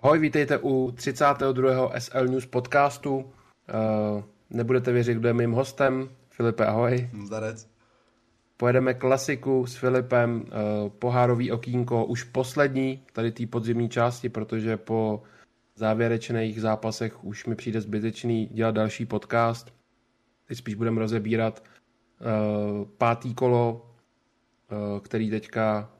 [0.00, 2.00] Ahoj, vítejte u 32.
[2.00, 3.16] SL News podcastu.
[3.16, 3.24] Uh,
[4.50, 6.08] nebudete věřit, kdo je mým hostem.
[6.30, 7.10] Filipe, ahoj.
[7.26, 7.70] Zdarec.
[8.56, 15.22] Pojedeme klasiku s Filipem, uh, pohárový okýnko, už poslední tady té podzimní části, protože po
[15.74, 19.74] závěrečných zápasech už mi přijde zbytečný dělat další podcast.
[20.44, 23.90] Teď spíš budeme rozebírat uh, pátý kolo,
[25.02, 25.90] který teďka...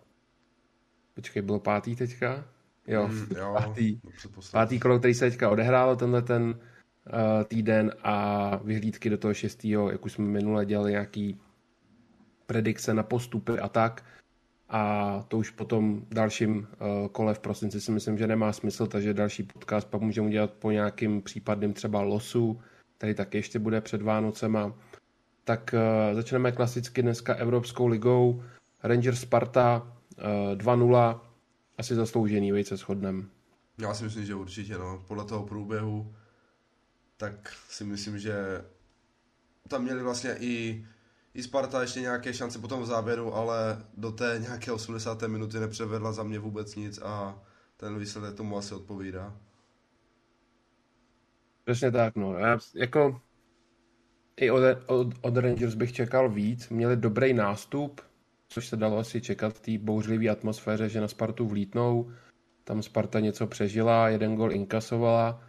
[1.14, 2.44] Počkej, bylo pátý teďka?
[2.88, 4.00] Jo, mm, jo pátý,
[4.50, 9.90] pátý kolo, který se teďka odehrálo tenhle ten uh, týden a vyhlídky do toho šestého,
[9.90, 11.40] jak už jsme minule dělali nějaký
[12.46, 14.04] predikce na postupy a tak.
[14.68, 19.14] A to už potom dalším uh, kole v prosinci si myslím, že nemá smysl, takže
[19.14, 22.60] další podcast pak můžeme udělat po nějakým případným třeba losu,
[22.98, 24.72] který tak ještě bude před Vánocema.
[25.44, 28.42] Tak uh, začneme klasicky dneska Evropskou ligou.
[28.82, 29.82] Rangers Sparta
[30.18, 31.20] uh, 2-0,
[31.78, 33.30] asi zasloužený, vejce shodnem.
[33.78, 35.04] Já si myslím, že určitě, no.
[35.08, 36.14] Podle toho průběhu,
[37.16, 38.64] tak si myslím, že
[39.68, 40.86] tam měli vlastně i,
[41.34, 45.22] i Sparta ještě nějaké šance potom v závěru, ale do té nějaké 80.
[45.22, 47.42] minuty nepřevedla za mě vůbec nic a
[47.76, 49.36] ten výsledek tomu asi odpovídá.
[51.64, 52.38] Přesně tak, no.
[52.38, 53.20] Já, jako
[54.36, 56.68] i od, od, od Rangers bych čekal víc.
[56.68, 58.00] Měli dobrý nástup,
[58.48, 62.10] což se dalo asi čekat v té bouřlivé atmosféře, že na Spartu vlítnou.
[62.64, 65.42] Tam Sparta něco přežila, jeden gol inkasovala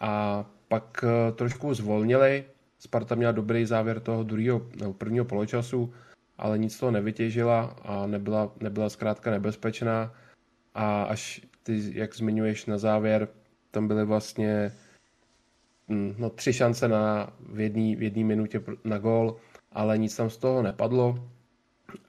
[0.00, 2.44] a pak eh, trošku zvolnili.
[2.78, 5.92] Sparta měla dobrý závěr toho druhého, nebo prvního poločasu,
[6.38, 10.14] ale nic toho nevytěžila a nebyla, nebyla zkrátka nebezpečná.
[10.74, 13.28] A až ty, jak zmiňuješ na závěr,
[13.70, 14.72] tam byly vlastně
[15.88, 17.60] hm, no, tři šance na, v
[18.02, 19.36] jedné minutě na gol,
[19.72, 21.30] ale nic tam z toho nepadlo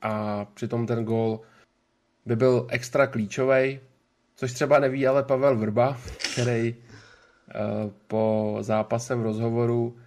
[0.02, 1.42] a přitom ten gol
[2.26, 3.80] by byl extra klíčový,
[4.36, 5.98] což třeba neví ale Pavel Vrba,
[6.34, 7.54] který eh,
[8.08, 9.98] po zápase v rozhovoru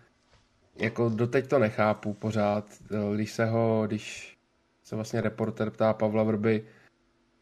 [0.76, 4.36] jako doteď to nechápu pořád, eh, když se ho, když
[4.82, 6.64] se vlastně reporter ptá Pavla Vrby,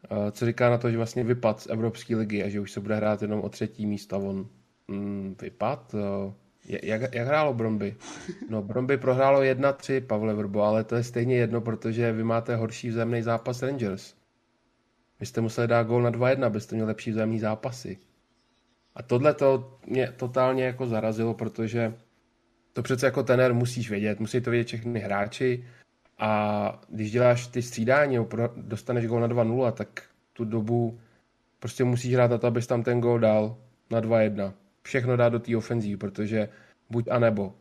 [0.04, 2.80] eh, co říká na to, že vlastně vypad z Evropské ligy a že už se
[2.80, 4.18] bude hrát jenom o třetí místo.
[4.20, 4.46] On
[4.88, 5.94] mm, vypad?
[6.82, 7.96] Jak, jak hrálo Bromby?
[8.48, 12.88] No, Bromby prohrálo 1-3, Pavle Vrbo, ale to je stejně jedno, protože vy máte horší
[12.88, 14.14] vzájemný zápas Rangers.
[15.20, 17.98] Vy jste museli dát gól na 2-1, abyste měli lepší vzájemný zápasy.
[18.94, 21.94] A tohle to mě totálně jako zarazilo, protože
[22.72, 25.64] to přece jako tenér musíš vědět, musí to vědět všechny hráči
[26.18, 28.18] a když děláš ty střídání,
[28.56, 30.02] dostaneš gól na 2-0, tak
[30.32, 31.00] tu dobu
[31.58, 33.56] prostě musíš hrát na to, abys tam ten gól dal
[33.90, 34.52] na 2-1
[34.82, 36.48] všechno dát do té ofenzívy, protože
[36.90, 37.54] buď a nebo.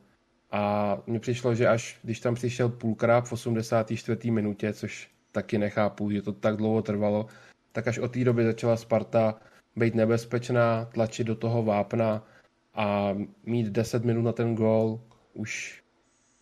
[0.52, 4.32] A mně přišlo, že až když tam přišel půlkrát v 84.
[4.32, 7.28] minutě, což taky nechápu, že to tak dlouho trvalo,
[7.72, 9.40] tak až od té doby začala Sparta
[9.76, 12.28] být nebezpečná, tlačit do toho vápna
[12.74, 13.16] a
[13.46, 15.02] mít 10 minut na ten gól
[15.34, 15.84] už,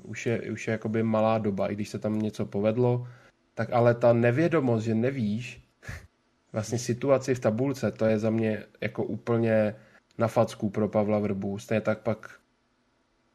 [0.04, 3.08] už je, už je jakoby malá doba, i když se tam něco povedlo,
[3.54, 5.62] tak ale ta nevědomost, že nevíš
[6.54, 9.76] vlastně situaci v tabulce, to je za mě jako úplně
[10.20, 11.60] na facku pro Pavla Vrbu.
[11.60, 12.40] Stejně tak pak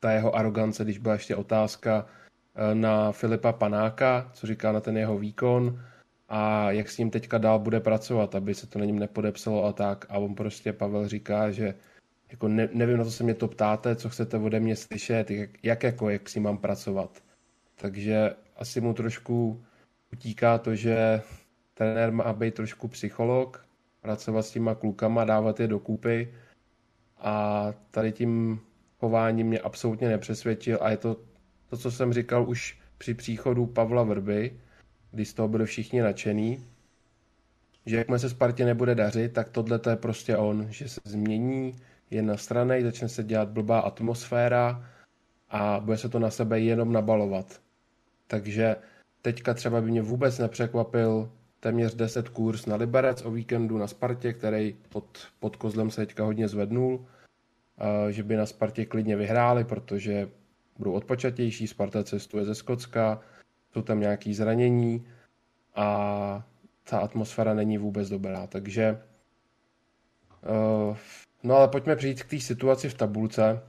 [0.01, 2.07] ta jeho arogance, když byla ještě otázka
[2.55, 5.81] eh, na Filipa Panáka, co říká na ten jeho výkon
[6.29, 9.73] a jak s ním teďka dál bude pracovat, aby se to na něm nepodepsalo a
[9.73, 10.07] tak.
[10.09, 11.75] A on prostě, Pavel říká, že
[12.31, 15.51] jako ne, nevím, na co se mě to ptáte, co chcete ode mě slyšet, jak,
[15.63, 17.23] jak jako, jak s ním mám pracovat.
[17.75, 19.65] Takže asi mu trošku
[20.13, 21.23] utíká to, že
[21.75, 23.67] trenér má být trošku psycholog,
[24.01, 26.35] pracovat s těma klukama, dávat je dokupy
[27.25, 28.61] a tady tím
[28.99, 31.17] chováním mě absolutně nepřesvědčil a je to
[31.71, 34.61] to, co jsem říkal už při příchodu Pavla Vrby,
[35.11, 36.67] kdy z toho byli všichni nadšení,
[37.87, 41.77] že jakmile se Spartě nebude dařit, tak tohle to je prostě on, že se změní,
[42.11, 44.85] je na straně, začne se dělat blbá atmosféra
[45.51, 47.61] a bude se to na sebe jenom nabalovat.
[48.27, 48.77] Takže
[49.23, 54.33] teďka třeba by mě vůbec nepřekvapil téměř 10 kurz na Liberec o víkendu na Spartě,
[54.33, 57.07] který pod, pod kozlem se teďka hodně zvednul,
[58.11, 60.29] že by na Spartě klidně vyhráli, protože
[60.79, 63.21] budou odpočatější, Sparta cestuje ze Skocka,
[63.73, 65.07] jsou tam nějaké zranění
[65.75, 66.47] a
[66.91, 68.99] ta atmosféra není vůbec dobrá, takže
[71.43, 73.63] no ale pojďme přijít k té situaci v tabulce,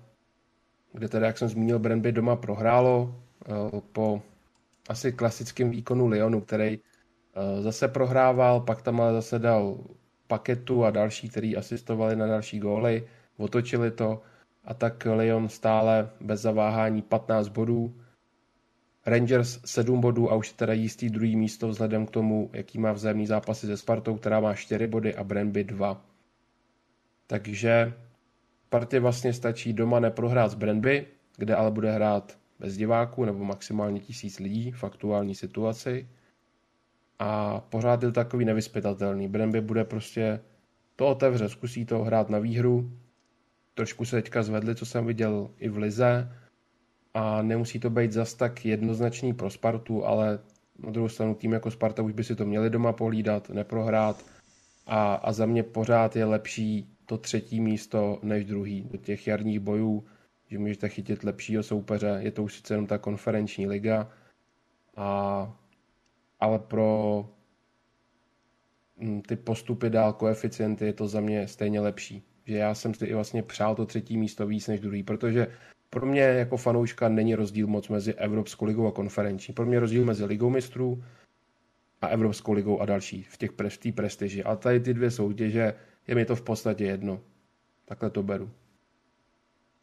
[0.94, 3.16] kde teda, jak jsem zmínil, Brandby doma prohrálo
[3.92, 4.22] po
[4.90, 6.80] asi klasickém výkonu Lyonu, který
[7.36, 9.78] Eh, zase prohrával, pak tam ale zase dal
[10.28, 14.22] paketu a další, který asistovali na další góly, otočili to
[14.64, 17.96] a tak Lyon stále bez zaváhání 15 bodů.
[19.06, 23.28] Rangers 7 bodů a už teda jistý druhý místo vzhledem k tomu, jaký má vzájemný
[23.28, 26.06] zápasy se Spartou, která má 4 body a Brandby 2.
[27.28, 27.94] Takže
[28.76, 34.00] Spartě vlastně stačí doma neprohrát z Brandby, kde ale bude hrát bez diváků nebo maximálně
[34.00, 36.08] tisíc lidí v aktuální situaci.
[37.20, 39.28] A pořád je takový nevyspytatelný.
[39.28, 40.40] Brandby bude prostě
[40.96, 42.92] to otevře, zkusí to hrát na výhru.
[43.76, 46.32] Trošku se teďka zvedli, co jsem viděl i v Lize.
[47.14, 50.40] A nemusí to být zas tak jednoznačný pro Spartu, ale
[50.80, 54.26] na druhou stranu tým jako Sparta už by si to měli doma pohlídat, neprohrát.
[54.88, 58.82] A, a za mě pořád je lepší to třetí místo než druhý.
[58.92, 60.06] Do těch jarních bojů,
[60.48, 64.10] že můžete chytit lepšího soupeře, je to už sice jenom ta konferenční liga,
[64.96, 65.60] a,
[66.40, 67.30] ale pro
[68.98, 72.24] mm, ty postupy dál, koeficienty, je to za mě stejně lepší.
[72.46, 75.48] Že já jsem si i vlastně přál to třetí místo víc než druhý, protože
[75.90, 79.54] pro mě jako fanouška není rozdíl moc mezi Evropskou ligou a konferenční.
[79.54, 81.04] Pro mě rozdíl mezi ligou mistrů
[82.02, 84.44] a Evropskou ligou a další v těch v té prestiži.
[84.44, 85.74] A tady ty dvě soutěže
[86.08, 87.22] je mi to v podstatě jedno.
[87.86, 88.52] Takhle to beru.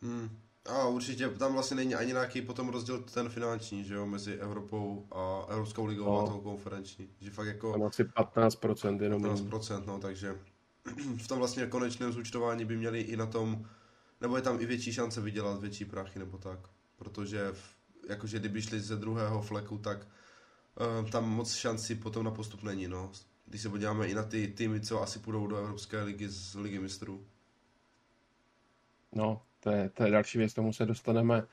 [0.02, 0.28] Hmm.
[0.66, 5.06] A určitě tam vlastně není ani nějaký potom rozdíl ten finanční, že jo, mezi Evropou
[5.12, 6.20] a Evropskou ligou no.
[6.20, 7.08] a tou konferenční.
[7.20, 7.72] Že fakt jako...
[7.72, 9.22] Tam asi 15% jenom.
[9.22, 10.34] 15%, no, takže
[11.16, 13.68] v tom vlastně konečném zúčtování by měli i na tom,
[14.20, 16.58] nebo je tam i větší šance vydělat větší prachy nebo tak.
[16.96, 17.76] Protože v,
[18.08, 19.98] jakože kdyby šli ze druhého fleku, tak
[21.02, 23.12] uh, tam moc šancí potom na postup není, no
[23.46, 26.78] když se podíváme i na ty týmy, co asi půjdou do Evropské ligy z ligy
[26.78, 27.26] mistrů.
[29.12, 31.46] No, to je, to je další věc, tomu se dostaneme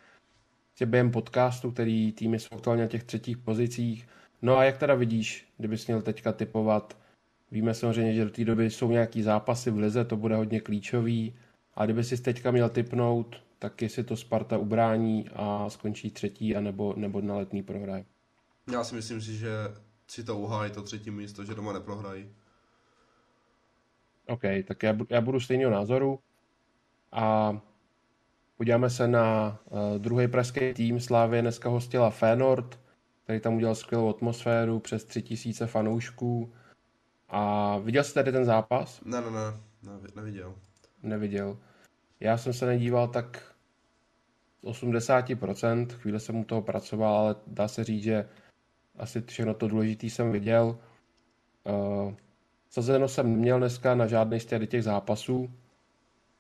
[0.85, 4.07] během podcastu, který týmy jsou aktuálně na těch třetích pozicích.
[4.41, 6.97] No a jak teda vidíš, kdybys měl teďka typovat,
[7.51, 11.35] víme samozřejmě, že do té doby jsou nějaký zápasy v lize, to bude hodně klíčový,
[11.75, 16.93] a kdyby si teďka měl typnout, tak jestli to Sparta ubrání a skončí třetí, anebo,
[16.97, 18.05] nebo na letní prohraje.
[18.71, 19.49] Já si myslím si, že
[20.07, 22.29] si to uhájí, to třetí místo, že doma neprohrají.
[24.27, 26.19] OK, tak já, já budu stejného názoru
[27.11, 27.59] a
[28.57, 30.99] podíváme se na uh, druhý pražský tým.
[30.99, 32.79] Slávě dneska hostila Fénord,
[33.23, 36.53] který tam udělal skvělou atmosféru, přes tři tisíce fanoušků.
[37.29, 39.01] A viděl jsi tady ten zápas?
[39.05, 39.53] Ne, ne, ne,
[39.83, 40.55] ne neviděl.
[41.03, 41.57] Neviděl.
[42.19, 43.55] Já jsem se nedíval tak
[44.63, 48.29] 80%, chvíli jsem u toho pracoval, ale dá se říct, že
[48.97, 50.77] asi všechno to důležité jsem viděl.
[51.63, 52.13] Uh,
[52.69, 55.49] sazeno jsem neměl dneska na žádný z těch zápasů.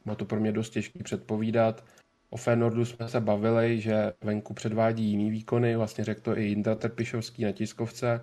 [0.05, 1.83] Bylo to pro mě dost těžké předpovídat.
[2.29, 6.75] O Fenordu jsme se bavili, že venku předvádí jiný výkony, vlastně řekl to i Jindra
[6.75, 8.21] Trpišovský na tiskovce,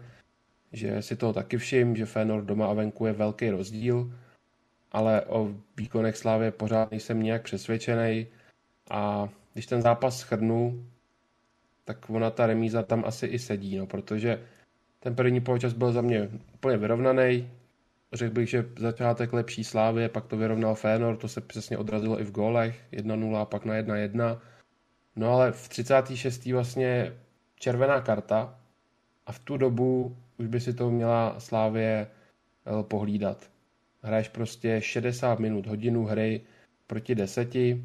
[0.72, 4.12] že si toho taky všim, že Fenord doma a venku je velký rozdíl,
[4.92, 8.26] ale o výkonech Slávy pořád nejsem nějak přesvědčený
[8.90, 10.86] a když ten zápas schrnu,
[11.84, 14.42] tak ona ta remíza tam asi i sedí, no, protože
[15.00, 17.50] ten první poločas byl za mě úplně vyrovnaný.
[18.12, 22.24] Řekl bych, že začátek lepší slávy, pak to vyrovnal Fénor, to se přesně odrazilo i
[22.24, 24.38] v gólech, 1-0 a pak na 1-1.
[25.16, 26.46] No ale v 36.
[26.46, 27.12] vlastně
[27.54, 28.58] červená karta
[29.26, 33.50] a v tu dobu už by si to měla Slávě eh, pohlídat.
[34.02, 36.40] Hraješ prostě 60 minut, hodinu hry
[36.86, 37.84] proti deseti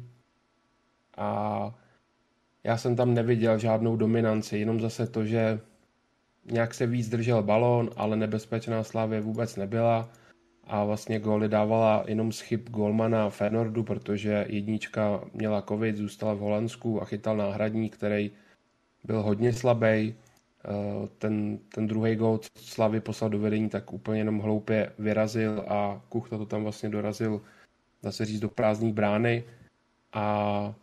[1.16, 1.74] a
[2.64, 5.60] já jsem tam neviděl žádnou dominanci, jenom zase to, že
[6.44, 10.08] nějak se víc držel balón, ale nebezpečná Slávě vůbec nebyla
[10.64, 16.38] a vlastně góly dávala jenom z chyb golmana Fenordu, protože jednička měla covid, zůstala v
[16.38, 18.30] Holandsku a chytal náhradní, který
[19.04, 20.14] byl hodně slabý.
[20.64, 26.02] Eh, ten, ten druhý gól Slavy poslal do vedení, tak úplně jenom hloupě vyrazil a
[26.08, 27.40] Kuchta to tam vlastně dorazil,
[28.02, 29.44] dá se říct, do prázdné brány
[30.12, 30.74] a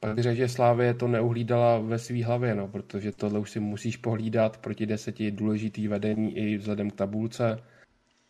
[0.00, 3.96] pak řekl, že Slávě to neuhlídala ve své hlavě, no, protože tohle už si musíš
[3.96, 7.62] pohlídat proti deseti důležitý vedení i vzhledem k tabulce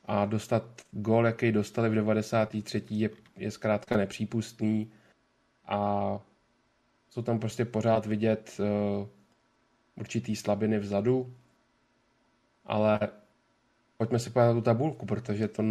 [0.04, 2.83] a dostat gol, jaký dostali v 93.
[2.90, 4.92] je, je zkrátka nepřípustný
[5.66, 6.21] a
[7.11, 9.09] jsou tam prostě pořád vidět uh,
[10.00, 11.35] určitý slabiny vzadu,
[12.64, 12.99] ale
[13.97, 15.62] pojďme si podívat tu tabulku, protože to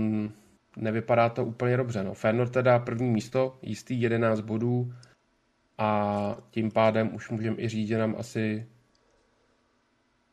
[0.78, 2.04] nevypadá to úplně dobře.
[2.04, 2.14] No.
[2.14, 4.94] Fernor teda první místo, jistý 11 bodů,
[5.78, 8.68] a tím pádem už můžeme i říct, že nám asi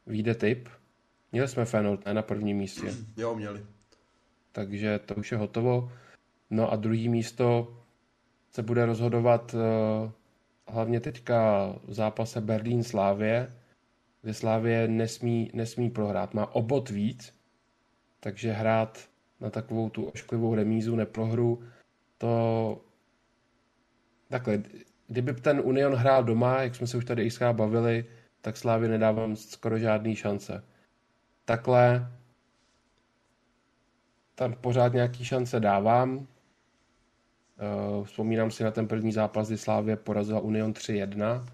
[0.07, 0.69] vyjde tip.
[1.33, 2.93] Měli jsme Feyenoord ne, na prvním místě.
[3.17, 3.67] Jo, měli.
[4.53, 5.93] Takže to už je hotovo.
[6.51, 7.77] No a druhý místo
[8.51, 9.61] se bude rozhodovat uh,
[10.69, 13.53] hlavně teďka v zápase Berlín Slávě,
[14.25, 16.35] kde Slávě nesmí, nesmí prohrát.
[16.35, 17.35] Má obot víc,
[18.21, 19.09] takže hrát
[19.41, 21.63] na takovou tu ošklivou remízu, neprohru,
[22.19, 22.85] to
[24.29, 24.63] takhle,
[25.09, 28.05] kdyby ten Union hrál doma, jak jsme se už tady xkrát bavili,
[28.41, 30.65] tak Slávě nedávám skoro žádný šance.
[31.45, 32.13] Takhle
[34.35, 36.27] tam pořád nějaký šance dávám,
[37.99, 41.47] Uh, vzpomínám si na ten první zápas, kdy Slávě porazila Union 3-1,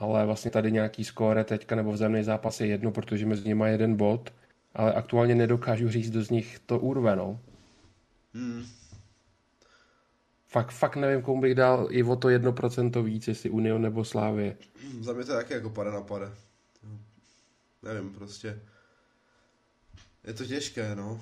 [0.00, 3.70] ale vlastně tady nějaký skóre teďka nebo vzájemný zápas je jedno, protože mezi nimi je
[3.70, 4.32] jeden bod,
[4.74, 7.40] ale aktuálně nedokážu říct, kdo z nich to urve, no.
[8.34, 8.66] Hmm.
[10.46, 14.04] Fakt, fakt nevím, komu bych dal i o to jedno procento víc, jestli Union nebo
[14.04, 14.56] Slávě.
[15.00, 16.32] Za mě to taky jako pade na pade.
[17.82, 18.60] Nevím, prostě.
[20.24, 21.20] Je to těžké, no.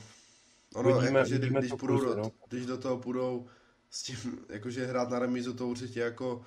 [0.75, 2.33] Ono, uvidíme, jakože, uvidíme když, půjdou do, no.
[2.49, 3.47] když do toho půjdou
[3.91, 4.17] s tím,
[4.49, 6.43] jakože hrát na remízu, to určitě jako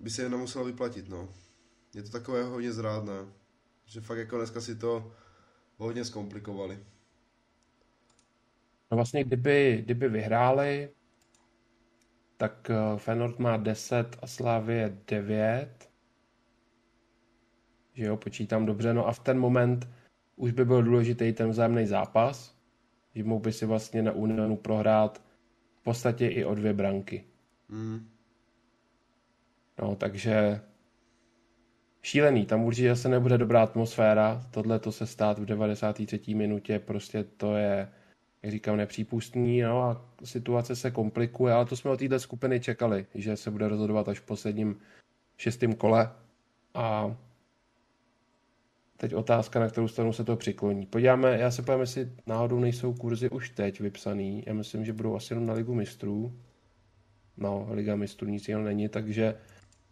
[0.00, 1.28] by se jen nemuselo vyplatit, no.
[1.96, 3.26] Je to takové hodně zrádné.
[3.84, 5.12] Že fakt jako dneska si to
[5.76, 6.78] hodně zkomplikovali.
[8.90, 10.90] No vlastně, kdyby, kdyby vyhráli,
[12.36, 15.90] tak uh, Feyenoord má 10 a Slavie 9.
[17.92, 18.94] Že jo, počítám dobře.
[18.94, 19.88] No a v ten moment
[20.36, 22.56] už by byl důležitý ten vzájemný zápas,
[23.14, 25.22] že mohl by si vlastně na Unionu prohrát
[25.80, 27.24] v podstatě i o dvě branky.
[27.68, 28.08] Mm.
[29.82, 30.60] No, takže
[32.06, 36.34] šílený, tam určitě zase nebude dobrá atmosféra, tohle to se stát v 93.
[36.34, 37.88] minutě, prostě to je,
[38.42, 43.06] jak říkám, nepřípustný, no a situace se komplikuje, ale to jsme od této skupiny čekali,
[43.14, 44.78] že se bude rozhodovat až v posledním
[45.36, 46.10] šestém kole
[46.74, 47.16] a
[48.96, 50.86] teď otázka, na kterou stranu se to přikloní.
[50.86, 54.44] Podíváme, já se povím, jestli náhodou nejsou kurzy už teď vypsaný.
[54.46, 56.32] Já myslím, že budou asi jenom na Ligu mistrů.
[57.36, 59.34] No, Liga mistrů nic jiného není, takže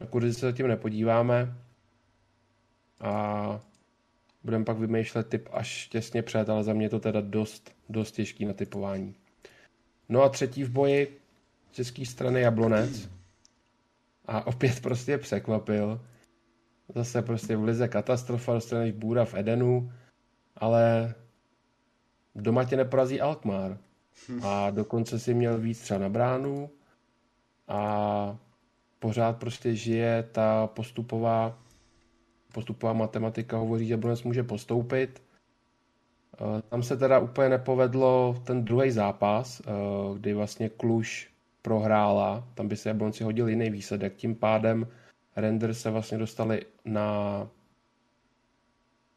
[0.01, 1.55] na kurzy se zatím nepodíváme.
[3.01, 3.61] A
[4.45, 8.13] budeme pak vymýšlet typ až těsně před, ale za mě je to teda dost, dost
[8.13, 9.15] těžký na typování.
[10.09, 11.21] No a třetí v boji
[11.73, 13.09] české strany Jablonec.
[14.27, 16.01] A opět prostě překvapil
[16.95, 19.93] Zase prostě v lize katastrofa, dostaneš bůra v Edenu,
[20.57, 21.15] ale
[22.35, 23.79] doma tě neporazí Alkmaar.
[24.43, 26.71] A dokonce si měl víc třeba na bránu
[27.69, 28.39] a
[28.99, 31.59] pořád prostě žije ta postupová
[32.55, 35.23] postupová matematika hovoří, že Brunec může postoupit.
[36.35, 39.73] Eh, tam se teda úplně nepovedlo ten druhý zápas, eh,
[40.19, 41.31] kdy vlastně Kluž
[41.63, 44.87] prohrála, tam by se Jablonci hodil jiný výsledek, tím pádem
[45.37, 47.09] Render se vlastně dostali na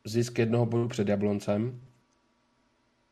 [0.06, 1.82] zisk jednoho bodu před Jabloncem.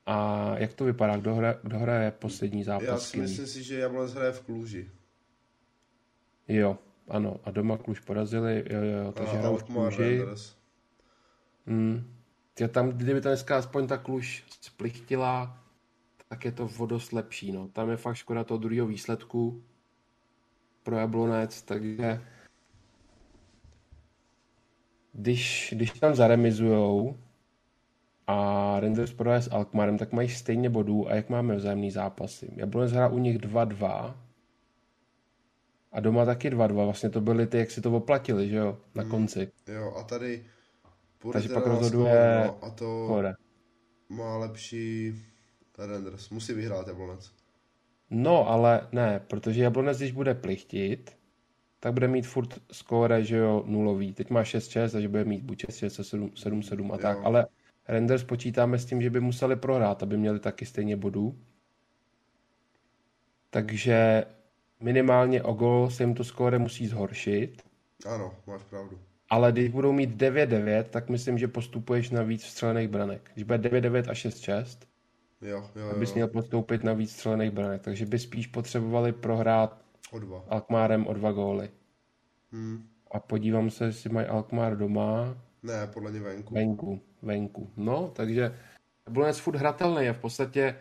[0.05, 1.17] A jak to vypadá?
[1.17, 2.87] Kdo, hra, kdo hraje poslední zápas?
[2.87, 4.91] Já si myslím si, že Jablonec hraje v Kluži.
[6.47, 7.39] Jo, ano.
[7.43, 10.21] A doma Kluž porazili, jo, jo, takže hrajou v Kluži.
[11.65, 12.15] Hmm.
[12.59, 15.63] Já tam, kdyby to dneska aspoň ta Kluž splichtila,
[16.29, 17.67] tak je to vodost lepší, no.
[17.67, 19.63] Tam je fakt škoda toho druhého výsledku
[20.83, 22.21] pro Jablonec, takže
[25.13, 27.17] když, když tam zaremizujou
[28.27, 32.51] a Rangers prohraje s Alkmaarem, tak mají stejně bodů a jak máme vzájemný zápasy.
[32.55, 34.15] Jablonec hrá u nich 2-2
[35.95, 36.85] a doma taky 2-2.
[36.85, 39.51] Vlastně to byly ty, jak si to oplatili, že jo, na mm, konci.
[39.67, 40.45] Jo, a tady
[41.31, 43.33] Takže pak rozhoduje no, a to Kore.
[44.09, 45.15] má lepší
[45.77, 46.29] Rangers.
[46.29, 47.31] Musí vyhrát Jablonec.
[48.09, 51.17] No, ale ne, protože Jablonec, když bude plichtit,
[51.79, 54.13] tak bude mít furt skóre, že jo, nulový.
[54.13, 57.47] Teď má 6-6, takže bude mít buď 6-6, 7-7 a tak, ale
[57.87, 61.39] Renders počítáme s tím, že by museli prohrát, aby měli taky stejně bodů.
[63.49, 64.25] Takže
[64.79, 67.61] minimálně o gol se jim to skóre musí zhoršit.
[68.05, 68.99] Ano, máš pravdu.
[69.29, 73.31] Ale když budou mít 9-9, tak myslím, že postupuješ na víc vstřelených branek.
[73.33, 74.77] Když bude 9-9 a 6-6,
[75.41, 75.89] jo, jo, jo.
[75.89, 77.81] abys měl postoupit na víc střelených branek.
[77.81, 80.45] Takže by spíš potřebovali prohrát O dva.
[80.49, 81.69] Alkmárem o dva góly.
[82.51, 82.87] Hmm.
[83.11, 85.37] A podívám se, jestli mají Alkmaar doma.
[85.63, 86.53] Ne, podle mě venku.
[86.53, 87.71] Venku, venku.
[87.77, 88.55] No, takže
[89.07, 90.75] Jablonec furt hratelný a v podstatě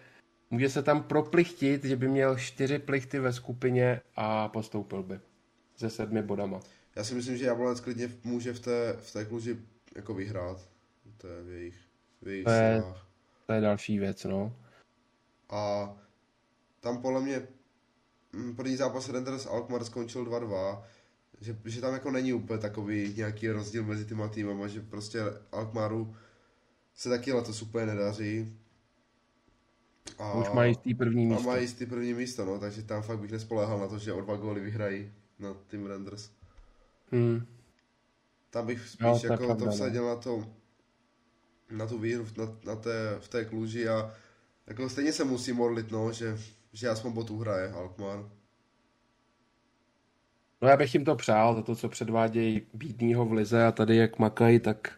[0.50, 5.20] může se tam proplichtit, že by měl čtyři plichty ve skupině a postoupil by
[5.76, 6.60] se sedmi bodama.
[6.96, 9.56] Já si myslím, že Jablonec klidně může v té, v té kluži
[9.96, 10.68] jako vyhrát.
[11.16, 11.76] To je v jejich,
[12.22, 12.82] v jejich to, je,
[13.46, 14.56] to je další věc, no.
[15.50, 15.92] A
[16.80, 17.42] tam podle mě
[18.34, 20.82] Mm, první zápas Rangers Alkmaar skončil 2-2,
[21.40, 25.20] že, že tam jako není úplně takový nějaký rozdíl mezi těma týmama, že prostě
[25.52, 26.16] Alkmaru
[26.94, 28.58] se taky letos úplně nedaří.
[30.18, 31.42] A, Už mají jistý první místo.
[31.42, 34.20] A mají jistý první místo, no, takže tam fakt bych nespoléhal na to, že o
[34.20, 36.30] dva góly vyhrají na tým Renders.
[37.12, 37.46] Hmm.
[38.50, 40.46] Tam bych spíš no, jako to vsadil na to,
[41.70, 44.14] na tu výhru na, na té, v té kluži a
[44.66, 46.38] jako stejně se musí modlit, no, že
[46.74, 48.18] že aspoň bod uhraje Alkmaar.
[50.62, 53.96] No já bych jim to přál, za to, co předvádějí bídnýho v lize a tady
[53.96, 54.92] jak makají, tak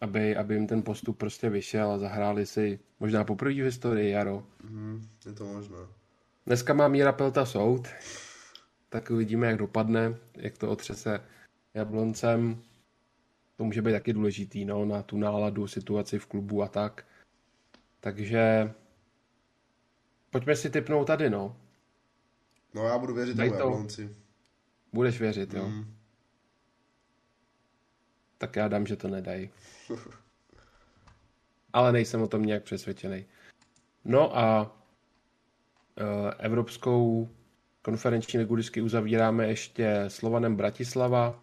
[0.00, 4.46] aby, aby jim ten postup prostě vyšel a zahráli si možná poprvé v historii jaro.
[4.70, 5.78] Mm, je to možné.
[6.46, 7.88] Dneska má Míra Pelta soud,
[8.88, 11.20] tak uvidíme, jak dopadne, jak to otřese
[11.74, 12.62] Jabloncem.
[13.56, 17.04] To může být taky důležitý, no, na tu náladu, situaci v klubu a tak.
[18.00, 18.72] Takže
[20.30, 21.56] pojďme si typnout tady, no.
[22.74, 24.16] No já budu věřit tomu Jablonci.
[24.92, 25.68] Budeš věřit, jo.
[25.68, 25.95] Mm.
[28.38, 29.50] Tak já dám, že to nedají.
[31.72, 33.24] Ale nejsem o tom nějak přesvědčený.
[34.04, 37.28] No a uh, Evropskou
[37.82, 41.42] konferenční ligu vždycky uzavíráme ještě Slovanem Bratislava,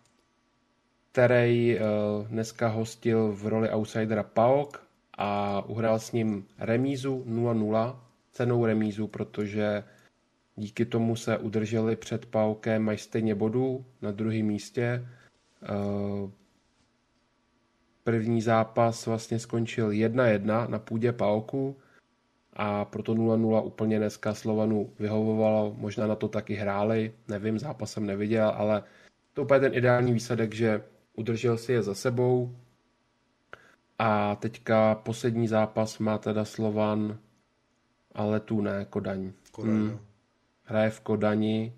[1.12, 8.00] který uh, dneska hostil v roli outsidera PAOK a uhrál s ním remízu 0-0,
[8.32, 9.84] cenou remízu, protože
[10.56, 15.08] díky tomu se udrželi před PAOKem, mají stejně bodů na druhém místě.
[18.04, 21.78] První zápas vlastně skončil 1-1 na půdě PAOKu
[22.54, 28.06] a proto 0-0 úplně dneska Slovanu vyhovovalo, možná na to taky hráli, nevím, zápas jsem
[28.06, 28.84] neviděl, ale
[29.34, 30.84] to úplně ten ideální výsledek, že
[31.14, 32.56] udržel si je za sebou
[34.00, 37.18] a teďka poslední zápas má teda Slovan,
[38.16, 39.32] ale tu ne, Kodaň.
[39.52, 40.00] Kodaň hmm.
[40.64, 41.74] Hraje v Kodani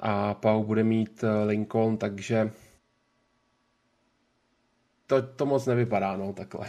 [0.00, 2.50] a Pau bude mít eh, Lincoln, takže
[5.12, 6.68] to, to moc nevypadá, no, takhle.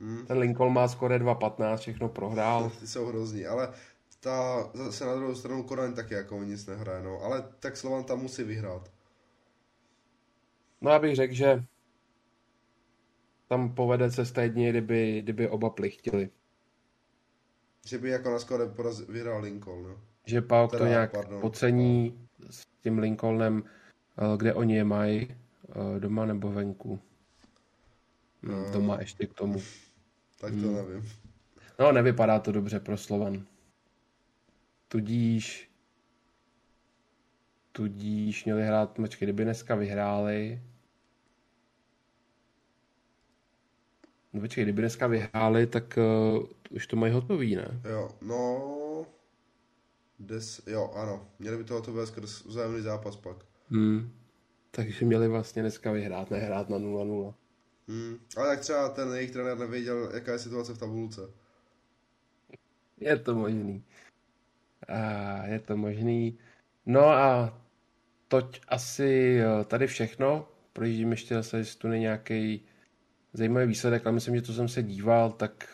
[0.00, 0.26] Hmm.
[0.26, 2.70] Ten Lincoln má skoro 2.15, všechno prohrál.
[2.80, 3.72] Ty jsou hrozný, ale
[4.20, 7.20] ta, zase na druhou stranu Kodaň taky jako nic nehraje, no.
[7.22, 8.92] Ale tak Slovan tam musí vyhrát.
[10.80, 11.64] No já bych řekl, že
[13.48, 16.30] tam povede cesta jedině, kdyby, kdyby oba plichtili.
[17.86, 18.74] Že by jako na skoro
[19.08, 20.00] vyhrál Lincoln, no.
[20.26, 23.62] Že Pauk to nějak pardon, pocení s tím Lincolnem,
[24.18, 27.00] eh, kde oni je mají, eh, doma nebo venku.
[28.42, 28.70] No.
[28.72, 29.62] Doma ještě k tomu.
[30.40, 30.74] Tak to hmm.
[30.74, 31.08] nevím.
[31.78, 33.46] No, nevypadá to dobře pro Slovan.
[34.88, 35.72] Tudíž
[37.72, 40.62] tudíž měli hrát, počkej, kdyby dneska vyhráli,
[44.32, 45.98] No počkej, kdyby dneska vyhráli, tak
[46.36, 47.80] uh, už to mají hotový, ne?
[47.90, 49.06] Jo, no...
[50.18, 51.28] Des, jo, ano.
[51.38, 53.36] Měli by to hotové skrz vzájemný zápas pak.
[53.68, 54.12] Hmm.
[54.70, 57.34] Takže měli vlastně dneska vyhrát, nehrát na 0-0.
[57.88, 58.18] Hmm.
[58.36, 61.20] Ale jak třeba ten jejich trenér nevěděl, jaká je situace v tabulce.
[63.00, 63.84] Je to možný.
[64.88, 66.38] A je to možný.
[66.86, 67.58] No a
[68.28, 70.48] toť asi eh, tady všechno.
[70.72, 72.60] Projíždím ještě zase, jestli tu není nějaký
[73.32, 75.68] zajímavý výsledek, ale myslím, že to jsem se díval, tak,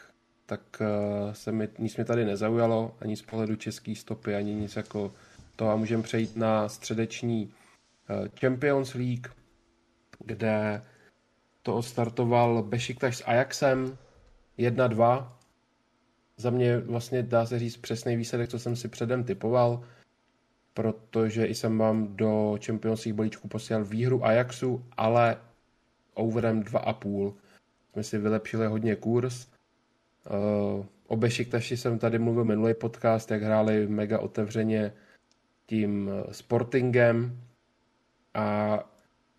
[0.46, 4.76] tak uh, se mi, nic mě tady nezaujalo, ani z pohledu české stopy, ani nic
[4.76, 5.12] jako
[5.56, 7.46] to a můžeme přejít na středeční
[8.10, 9.26] uh, Champions League,
[10.24, 10.82] kde
[11.68, 13.98] to odstartoval Bešiktaš s Ajaxem
[14.58, 15.32] 1-2.
[16.36, 19.84] Za mě vlastně dá se říct přesný výsledek, co jsem si předem typoval,
[20.74, 25.36] protože i jsem vám do Champions League balíčku posílal výhru Ajaxu, ale
[26.14, 27.34] overem 2,5
[27.92, 29.46] jsme si vylepšili hodně kurz.
[30.30, 34.92] Uh, o Bešiktaši jsem tady mluvil minulý podcast, jak hráli mega otevřeně
[35.66, 37.40] tím eh, Sportingem
[38.34, 38.78] a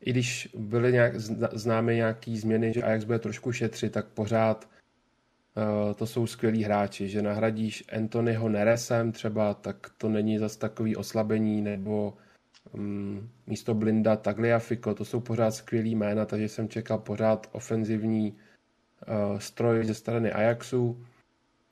[0.01, 1.19] i když byly nějak,
[1.53, 4.69] známy nějaký změny, že Ajax bude trošku šetřit, tak pořád
[5.55, 10.95] uh, to jsou skvělí hráči, že nahradíš Anthonyho Neresem třeba, tak to není zas takový
[10.95, 12.13] oslabení, nebo
[12.71, 19.39] um, místo Blinda Tagliafico, to jsou pořád skvělý jména, takže jsem čekal pořád ofenzivní uh,
[19.39, 21.05] stroj ze strany Ajaxu.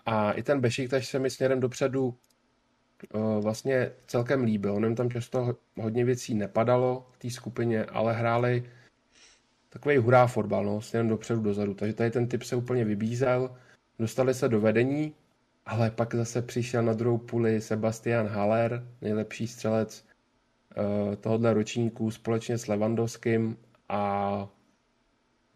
[0.06, 2.18] A i ten Bešiktaš se mi směrem dopředu
[3.40, 4.76] vlastně celkem líbil.
[4.76, 8.64] Onem tam často hodně věcí nepadalo v té skupině, ale hráli
[9.70, 11.74] takový hurá fotbal, no, směrem dopředu, dozadu.
[11.74, 13.56] Takže tady ten typ se úplně vybízel.
[14.00, 15.14] Dostali se do vedení,
[15.66, 20.06] ale pak zase přišel na druhou půli Sebastian Haller, nejlepší střelec
[21.22, 23.58] tohohle ročníku společně s Levandovským
[23.90, 24.50] a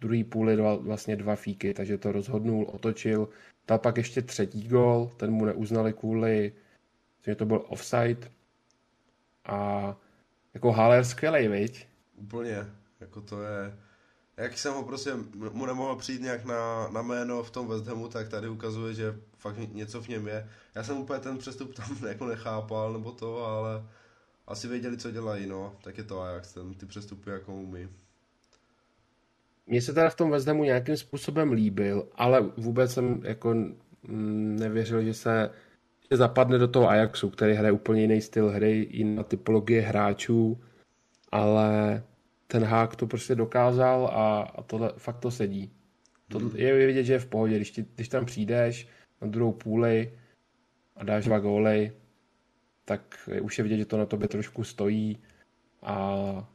[0.02, 3.30] druhý půli dva, vlastně dva fíky, takže to rozhodnul, otočil.
[3.68, 6.54] Dal pak ještě třetí gol, ten mu neuznali kvůli,
[7.26, 8.32] že to byl offside.
[9.46, 9.96] A
[10.54, 11.88] jako Haller skvělej, viď?
[12.16, 12.66] Úplně,
[13.00, 13.78] jako to je...
[14.38, 15.12] Jak jsem ho prostě,
[15.52, 19.20] mu nemohl přijít nějak na, na jméno v tom West Hamu, tak tady ukazuje, že
[19.38, 20.50] fakt něco v něm je.
[20.76, 23.84] Já jsem úplně ten přestup tam jako nechápal, nebo to, ale
[24.48, 25.76] asi věděli, co dělají, no.
[25.84, 27.90] Tak je to Ajax, ten, ty přestupy jako umí.
[29.68, 33.56] Mně se teda v tom West Hamu nějakým způsobem líbil, ale vůbec jsem jako
[34.58, 35.50] nevěřil, že se
[36.18, 40.62] zapadne do toho Ajaxu, který hraje úplně jiný styl hry, jiná typologie hráčů,
[41.32, 42.04] ale
[42.48, 45.72] ten hák to prostě dokázal a, a tohle fakt to sedí.
[46.28, 46.52] To hmm.
[46.56, 48.88] je vidět, že je v pohodě, když, ti, když tam přijdeš
[49.22, 50.14] na druhou půli
[50.96, 51.92] a dáš dva góly,
[52.86, 55.18] tak už je vidět, že to na tobě trošku stojí
[55.82, 56.50] a,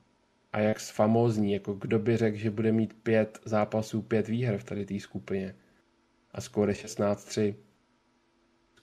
[0.52, 4.64] a jak famózní, jako kdo by řekl, že bude mít pět zápasů, pět výher v
[4.64, 5.54] tady té skupině
[6.32, 7.54] a skóre 16-3.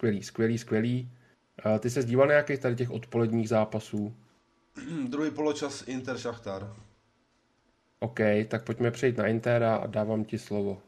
[0.04, 1.12] Skvělý, skvělý, skvělý.
[1.80, 4.16] Ty se zdíval na nějakých tady těch odpoledních zápasů?
[5.08, 6.76] Druhý poločas Inter Šachtar.
[8.00, 10.82] OK, tak pojďme přejít na Intera a dávám ti slovo.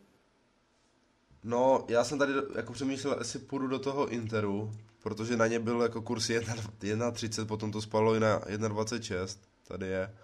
[1.43, 4.71] No, já jsem tady jako přemýšlel, jestli půjdu do toho Interu,
[5.03, 10.15] protože na ně byl jako kurz 1,30, potom to spalo i na 1,26, tady je,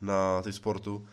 [0.00, 1.08] na ty sportu.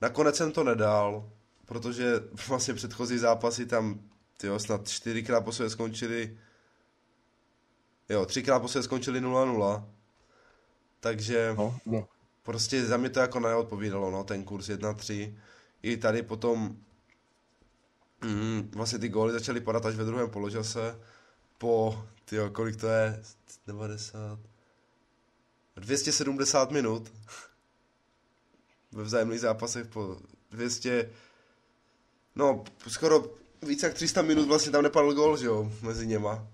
[0.00, 1.30] Nakonec jsem to nedal,
[1.66, 6.38] protože vlastně předchozí zápasy tam, tyjo, snad čtyřikrát po sobě skončili,
[8.08, 9.84] jo, třikrát po sobě skončili 0-0,
[11.00, 12.08] takže no, no.
[12.42, 15.34] prostě za mě to jako neodpovídalo, no, ten kurz 1-3.
[15.82, 16.76] I tady potom
[18.24, 21.00] mm, vlastně ty góly začaly padat až ve druhém poločase
[21.58, 23.22] po, tyjo, kolik to je,
[23.66, 24.38] 90,
[25.76, 27.12] 270 minut
[28.92, 30.16] ve vzájemných zápasech po
[30.50, 31.10] 200,
[32.34, 36.46] no skoro více jak 300 minut vlastně tam nepadl gol, že jo, mezi něma.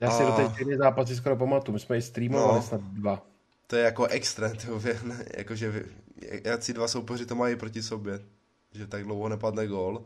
[0.00, 0.26] Já si a...
[0.26, 3.22] do té čtyři zápasy skoro pamatuju, my jsme ji streamovali no, snad dva.
[3.66, 5.00] To je jako extrém, to je,
[5.36, 5.84] jakože
[6.44, 8.20] jak si dva soupeři to mají proti sobě,
[8.72, 10.04] že tak dlouho nepadne gol.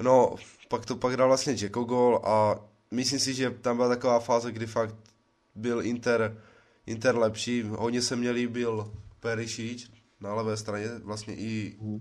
[0.00, 0.34] No,
[0.68, 4.52] pak to pak dal vlastně Jacko gol a myslím si, že tam byla taková fáze,
[4.52, 4.94] kdy fakt
[5.54, 6.42] byl Inter,
[6.86, 7.62] Inter lepší.
[7.62, 11.98] Hodně se mě líbil Perišič na levé straně, vlastně i, mm.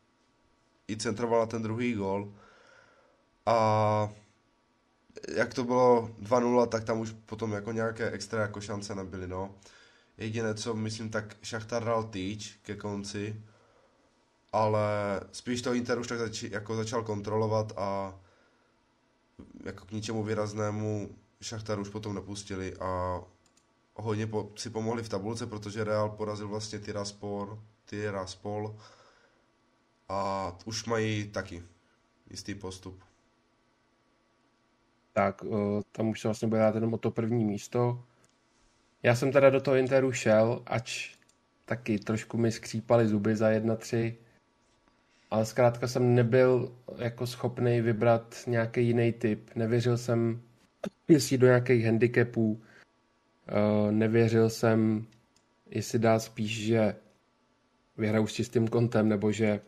[0.87, 2.33] i centroval na ten druhý gol.
[3.45, 4.09] A
[5.29, 9.55] jak to bylo 2-0, tak tam už potom jako nějaké extra jako šance nebyly, no.
[10.17, 13.43] Jediné, co myslím, tak Šachtar dal týč ke konci,
[14.53, 14.81] ale
[15.31, 18.15] spíš to Inter už tak zač- jako začal kontrolovat a
[19.63, 23.21] jako k ničemu výraznému Šachtar už potom nepustili a
[23.95, 28.75] hodně po, si pomohli v tabulce, protože Real porazil vlastně Tiraspol, Tiraspol
[30.09, 31.63] a už mají taky
[32.29, 33.03] jistý postup.
[35.13, 35.41] Tak,
[35.91, 38.03] tam už se vlastně bude dát jenom o to první místo.
[39.03, 41.15] Já jsem teda do toho Interu šel, ač
[41.65, 44.15] taky trošku mi skřípaly zuby za 1-3,
[45.31, 49.49] ale zkrátka jsem nebyl jako schopný vybrat nějaký jiný typ.
[49.55, 50.41] Nevěřil jsem,
[51.07, 52.61] jestli do nějakých handicapů,
[53.91, 55.05] nevěřil jsem,
[55.69, 56.95] jestli dá spíš, že
[57.97, 59.59] vyhrajou s čistým kontem, nebo že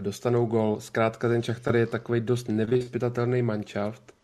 [0.00, 0.80] dostanou gol.
[0.80, 4.15] Zkrátka ten Šachtar je takový dost nevyspytatelný manšaft,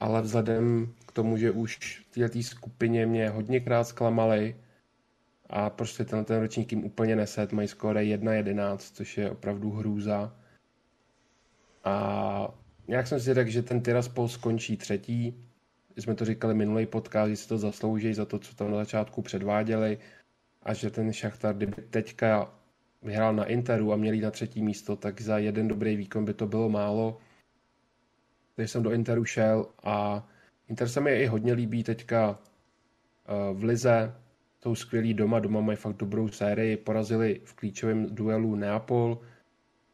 [0.00, 4.56] ale vzhledem k tomu, že už v této skupině mě hodněkrát zklamali
[5.50, 10.32] a prostě ten, ten ročník jim úplně neset, mají skóre 1-11, což je opravdu hrůza.
[11.84, 12.54] A
[12.88, 15.44] nějak jsem si řekl, že ten Tiraspol skončí třetí.
[15.96, 19.22] Jsme to říkali minulý podcast, že si to zaslouží za to, co tam na začátku
[19.22, 19.98] předváděli
[20.62, 22.54] a že ten Šachtar, kdyby teďka
[23.02, 26.46] vyhrál na Interu a měli na třetí místo, tak za jeden dobrý výkon by to
[26.46, 27.20] bylo málo.
[28.58, 30.26] Takže jsem do Interu šel a
[30.68, 34.14] Inter se mi i hodně líbí teďka eh, v Lize,
[34.62, 39.18] jsou skvělí doma, doma mají fakt dobrou sérii, porazili v klíčovém duelu Neapol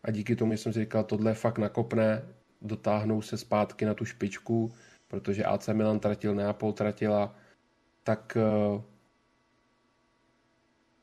[0.03, 2.23] a díky tomu jsem si říkal, tohle fakt nakopne,
[2.63, 4.73] dotáhnou se zpátky na tu špičku,
[5.09, 7.37] protože AC Milan tratil, Neapol tratila,
[8.03, 8.37] tak
[8.75, 8.83] uh,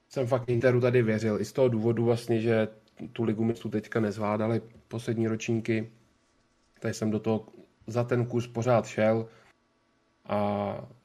[0.09, 1.41] jsem fakt Interu tady věřil.
[1.41, 2.67] I z toho důvodu vlastně, že
[3.13, 5.91] tu ligu mistrů teďka nezvládali poslední ročníky,
[6.81, 7.47] tady jsem do toho
[7.87, 9.27] za ten kus pořád šel.
[10.25, 10.37] A,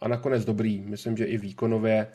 [0.00, 0.80] a nakonec dobrý.
[0.80, 2.06] Myslím, že i výkonově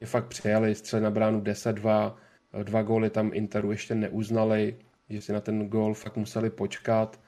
[0.00, 2.14] je fakt přejali, střeli na bránu 10-2,
[2.62, 2.82] dva.
[2.82, 4.76] Góly tam Interu ještě neuznali,
[5.08, 7.20] že si na ten gól fakt museli počkat.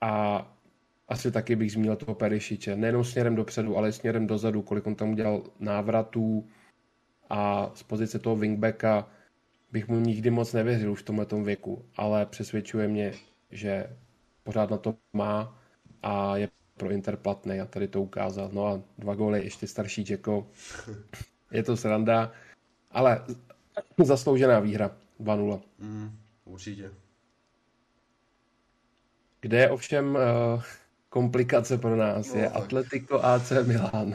[0.00, 0.46] A
[1.08, 2.76] asi taky bych zmínil toho Perišiče.
[2.76, 6.48] Nejenom směrem dopředu, ale směrem dozadu, kolik on tam udělal návratů.
[7.30, 9.08] A z pozice toho wingbacka
[9.72, 13.12] bych mu nikdy moc nevěřil už v tomhle věku, ale přesvědčuje mě,
[13.50, 13.96] že
[14.42, 15.58] pořád na to má
[16.02, 18.50] a je pro Inter platný a tady to ukázal.
[18.52, 20.46] No a dva góly, ještě starší Jacko.
[21.52, 22.32] Je to sranda,
[22.90, 23.24] ale
[24.04, 25.60] zasloužená výhra 2-0.
[25.78, 26.90] Mm, určitě.
[29.40, 30.62] Kde je ovšem uh,
[31.08, 32.62] komplikace pro nás, no, je tak.
[32.62, 34.14] Atletico AC Milan.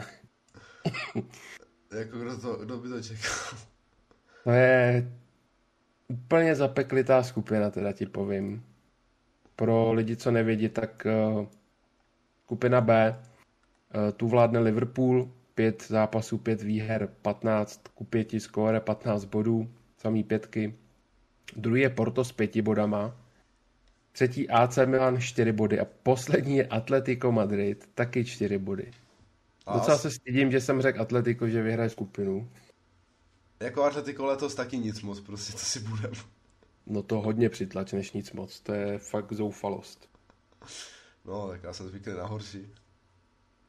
[1.98, 3.58] jako kdo, to, kdo by to čekal?
[4.44, 5.12] To je
[6.08, 8.64] úplně zapeklitá skupina, teda ti povím.
[9.58, 11.46] Pro lidi, co nevědí, tak uh,
[12.44, 19.24] skupina B, uh, tu vládne Liverpool, pět zápasů, pět výher, 15 ku pěti skóre, 15
[19.24, 20.74] bodů, samý pětky.
[21.56, 23.16] Druhý je Porto s pěti bodama,
[24.12, 28.90] třetí AC Milan 4 body a poslední je Atletico Madrid, taky 4 body.
[29.66, 32.48] A Docela as- se stydím, že jsem řekl Atletico, že vyhraje skupinu.
[33.60, 36.12] Jako Atletico letos taky nic moc, prostě to si budem.
[36.88, 38.60] No to hodně přitlač, než nic moc.
[38.60, 40.08] To je fakt zoufalost.
[41.24, 42.68] No, tak já jsem zvyklý na horší.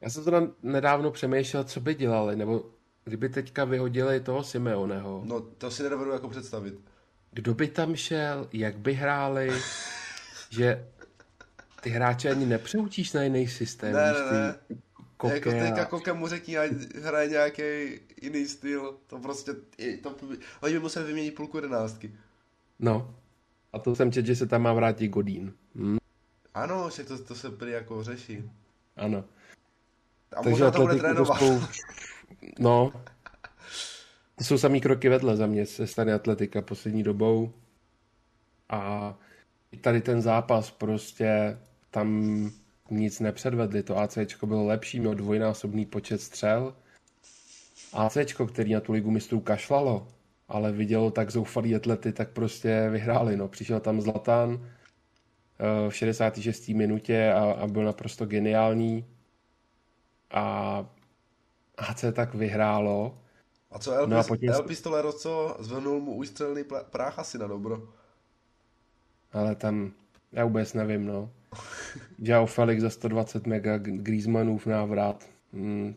[0.00, 2.64] Já jsem teda nedávno přemýšlel, co by dělali, nebo
[3.04, 5.22] kdyby teďka vyhodili toho Simeoneho.
[5.24, 6.74] No, to si nedovedu jako představit.
[7.32, 9.50] Kdo by tam šel, jak by hráli,
[10.50, 10.88] že
[11.80, 13.92] ty hráče ani nepřeučíš na jiný systém.
[13.92, 14.78] Ne, ne, ty ne.
[15.16, 16.70] Koke jako teďka Koke mu řekni, ať
[17.02, 17.62] hraje nějaký
[18.22, 18.98] jiný styl.
[19.06, 19.54] To prostě,
[20.02, 20.16] to,
[20.60, 22.12] oni by museli vyměnit půlku jedenáctky.
[22.80, 23.14] No.
[23.72, 25.52] A to jsem četl, že se tam má vrátit Godín.
[25.74, 25.98] Hm?
[26.54, 28.50] Ano, však to, to se prý jako řeší.
[28.96, 29.24] Ano.
[30.36, 31.38] A možná to bude trénovat.
[31.38, 31.60] jsou-
[32.58, 32.92] No.
[34.38, 37.52] To jsou samý kroky vedle za mě se strany Atletika poslední dobou.
[38.68, 39.14] A
[39.72, 41.58] i tady ten zápas prostě
[41.90, 42.20] tam
[42.90, 43.82] nic nepředvedli.
[43.82, 46.74] To ACčko bylo lepší, mělo dvojnásobný počet střel.
[47.92, 50.08] ACčko, který na tu ligu mistrů kašlalo,
[50.50, 53.36] ale vidělo tak zoufalý atlety, tak prostě vyhráli.
[53.36, 53.48] No.
[53.48, 54.68] Přišel tam Zlatan
[55.86, 56.68] eh, v 66.
[56.68, 59.04] minutě a, a byl naprosto geniální.
[60.30, 60.86] A
[61.78, 63.18] AC tak vyhrálo.
[63.70, 67.46] A co El, No a potom- El Pistolero, co zvednul mu ústřelný práh asi na
[67.46, 67.88] dobro.
[69.32, 69.92] Ale tam,
[70.32, 71.30] já vůbec nevím, no.
[72.18, 75.24] Joao Felix za 120 mega, Griezmannův návrat.
[75.52, 75.94] Mm,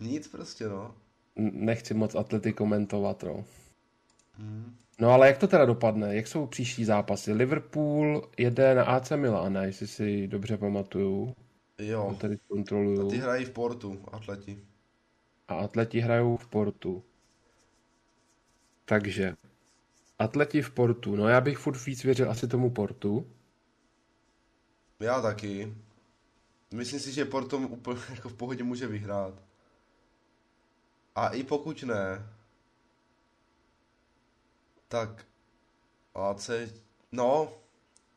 [0.00, 0.94] Nic prostě, no.
[1.36, 3.44] Nechci moc atlety komentovat, no.
[4.32, 4.76] Hmm.
[5.00, 6.16] No ale jak to teda dopadne?
[6.16, 7.32] Jak jsou příští zápasy?
[7.32, 11.34] Liverpool jede na AC Milan, jestli si dobře pamatuju.
[11.78, 12.06] Jo.
[12.08, 13.10] To tady A kontroluju.
[13.10, 14.58] ty hrají v Portu, atleti.
[15.48, 17.04] A atleti hrajou v Portu.
[18.84, 19.34] Takže,
[20.18, 21.16] atleti v Portu.
[21.16, 23.26] No já bych furt víc věřil asi tomu Portu.
[25.00, 25.74] Já taky.
[26.74, 29.34] Myslím si, že Porto úplně jako v pohodě může vyhrát.
[31.14, 32.26] A i pokud ne,
[34.88, 35.26] tak
[36.14, 36.50] AC,
[37.12, 37.52] no,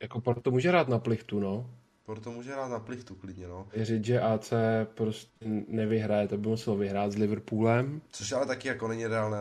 [0.02, 1.70] Jako Porto může hrát na plichtu, no.
[2.06, 3.68] Porto může hrát na plichtu klidně, no.
[3.74, 4.54] Věřit, že AC
[4.94, 8.02] prostě nevyhraje, to by musel vyhrát s Liverpoolem.
[8.10, 9.38] Což ale taky jako není reálné,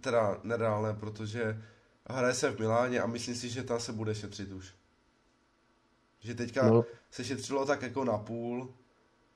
[0.00, 1.62] teda nereálné, protože
[2.06, 4.74] hraje se v Miláně a myslím si, že tam se bude šetřit už.
[6.20, 8.74] Že teďka No, se šetřilo tak jako na půl,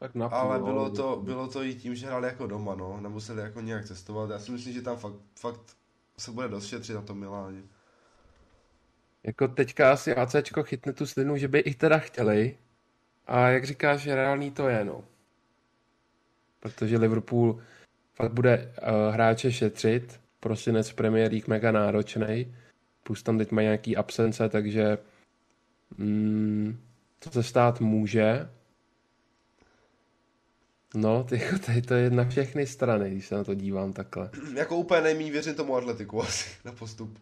[0.00, 3.00] tak na půl, ale bylo to, bylo to i tím, že hráli jako doma, no.
[3.00, 4.30] Nemuseli jako nějak cestovat.
[4.30, 5.60] Já si myslím, že tam fakt, fakt
[6.18, 7.62] se bude dost šetřit na tom Miláně.
[9.22, 12.58] Jako teďka asi ACčko chytne tu slinu, že by i teda chtěli.
[13.26, 15.04] A jak říkáš, že reálný to je, no.
[16.60, 17.60] Protože Liverpool
[18.14, 20.20] fakt bude uh, hráče šetřit.
[20.40, 22.54] Prosinec Premier League mega náročný.
[23.02, 24.98] Plus tam teď mají nějaký absence, takže
[25.98, 26.80] mm,
[27.18, 28.48] to se stát může.
[30.94, 34.30] No, ty, tady to je na všechny strany, když se na to dívám takhle.
[34.54, 37.18] jako úplně nejméně věřím tomu atletiku asi na postup.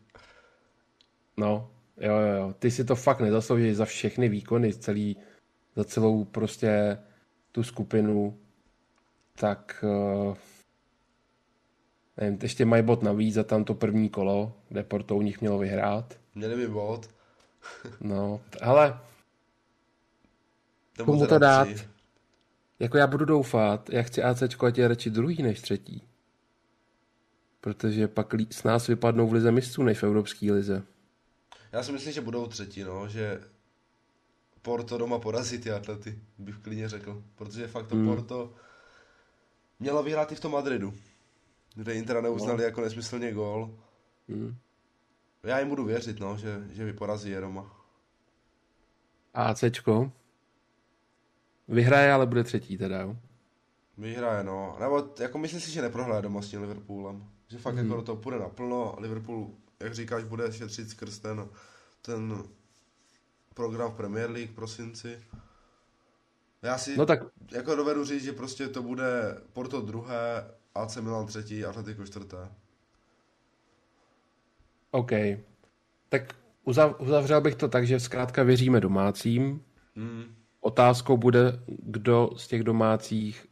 [1.36, 2.54] No, jo, jo, jo.
[2.58, 5.16] Ty si to fakt nezasloužíš za všechny výkony, celý,
[5.76, 6.98] za celou prostě
[7.52, 8.38] tu skupinu.
[9.34, 9.84] Tak
[10.28, 10.36] uh,
[12.16, 15.58] nevím, ještě mají bod navíc za tam to první kolo, kde Porto u nich mělo
[15.58, 16.18] vyhrát.
[16.34, 17.10] Měli by bod.
[18.00, 19.00] No, ale
[21.04, 21.68] Komu to dát?
[22.78, 26.08] Jako já budu doufat, já chci ACčko, ať je radši druhý než třetí.
[27.60, 30.82] Protože pak s nás vypadnou v lize mistrů než v Evropské lize.
[31.72, 33.40] Já si myslím, že budou třetí, no, že
[34.62, 37.22] Porto doma porazí ty atlety, bych klidně řekl.
[37.34, 38.06] Protože fakt to Hmm.
[38.06, 38.54] Porto
[39.80, 40.94] mělo vyhrát i v tom Madridu,
[41.74, 43.78] kde Intera neuznali jako nesmyslně gól.
[44.28, 44.56] Hmm.
[45.42, 47.76] Já jim budu věřit, no, že, že vyporazí je doma.
[49.34, 50.12] A ACčko
[51.68, 53.16] vyhraje, ale bude třetí teda, jo.
[53.98, 54.76] Vyhraje, no.
[54.80, 57.24] Nebo jako myslím si, že neprohraje doma s tím Liverpoolem.
[57.48, 57.84] Že fakt Mhm.
[57.84, 59.50] jako do toho půjde naplno Liverpool,
[59.80, 61.48] jak říkáš, bude šetřit skrz ten,
[62.02, 62.42] ten
[63.54, 65.18] program v Premier League v prosinci.
[66.62, 67.20] Já si No tak
[67.52, 72.48] jako dovedu říct, že prostě to bude Porto druhé, AC Milan třetí, Atletico čtvrté.
[74.90, 75.10] OK.
[76.08, 79.62] Tak uzav, uzavřel bych to tak, že zkrátka věříme domácím.
[79.96, 80.34] Hmm.
[80.68, 83.46] Otázkou bude, kdo z těch domácích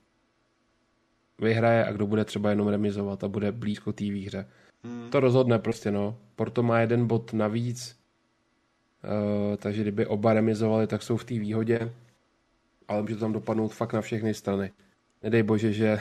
[1.38, 4.48] vyhraje a kdo bude třeba jenom remizovat a bude blízko té výhře.
[4.84, 5.10] Hmm.
[5.10, 6.18] To rozhodne prostě, no.
[6.34, 8.00] Porto má jeden bod navíc,
[9.04, 11.92] uh, takže kdyby oba remizovali, tak jsou v té výhodě,
[12.88, 14.72] ale může to tam dopadnout fakt na všechny strany.
[15.22, 15.98] Nedej bože, že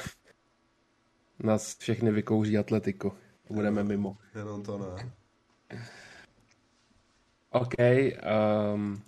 [1.44, 3.12] nás všechny vykouří Atletico.
[3.50, 4.18] Budeme mimo.
[4.36, 5.12] Jenom to ne.
[7.52, 7.74] OK.
[8.74, 9.02] Um,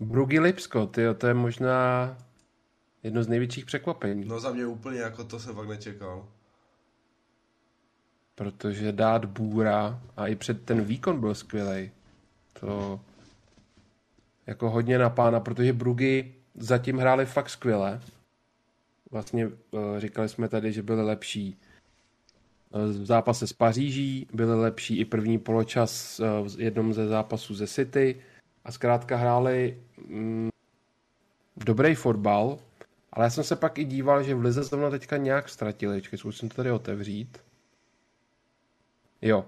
[0.00, 2.16] Brugy Lipsko, tyjo, to je možná
[3.06, 4.24] Jedno z největších překvapení.
[4.24, 6.28] No za mě úplně jako to jsem fakt nečekal.
[8.34, 11.90] Protože dát bůra a i před ten výkon byl skvělý.
[12.60, 13.00] To
[14.46, 18.00] jako hodně na pána, protože Brugy zatím hráli fakt skvěle.
[19.10, 21.58] Vlastně eh, říkali jsme tady, že byli lepší
[22.74, 27.54] eh, v zápase s Paříží, byli lepší i první poločas eh, v jednom ze zápasů
[27.54, 28.20] ze City
[28.66, 30.48] a zkrátka hráli mm,
[31.56, 32.58] dobrý fotbal,
[33.12, 36.02] ale já jsem se pak i díval, že v Lize zrovna teďka nějak ztratili.
[36.02, 37.38] Čekaj, zkusím to tady otevřít.
[39.22, 39.44] Jo.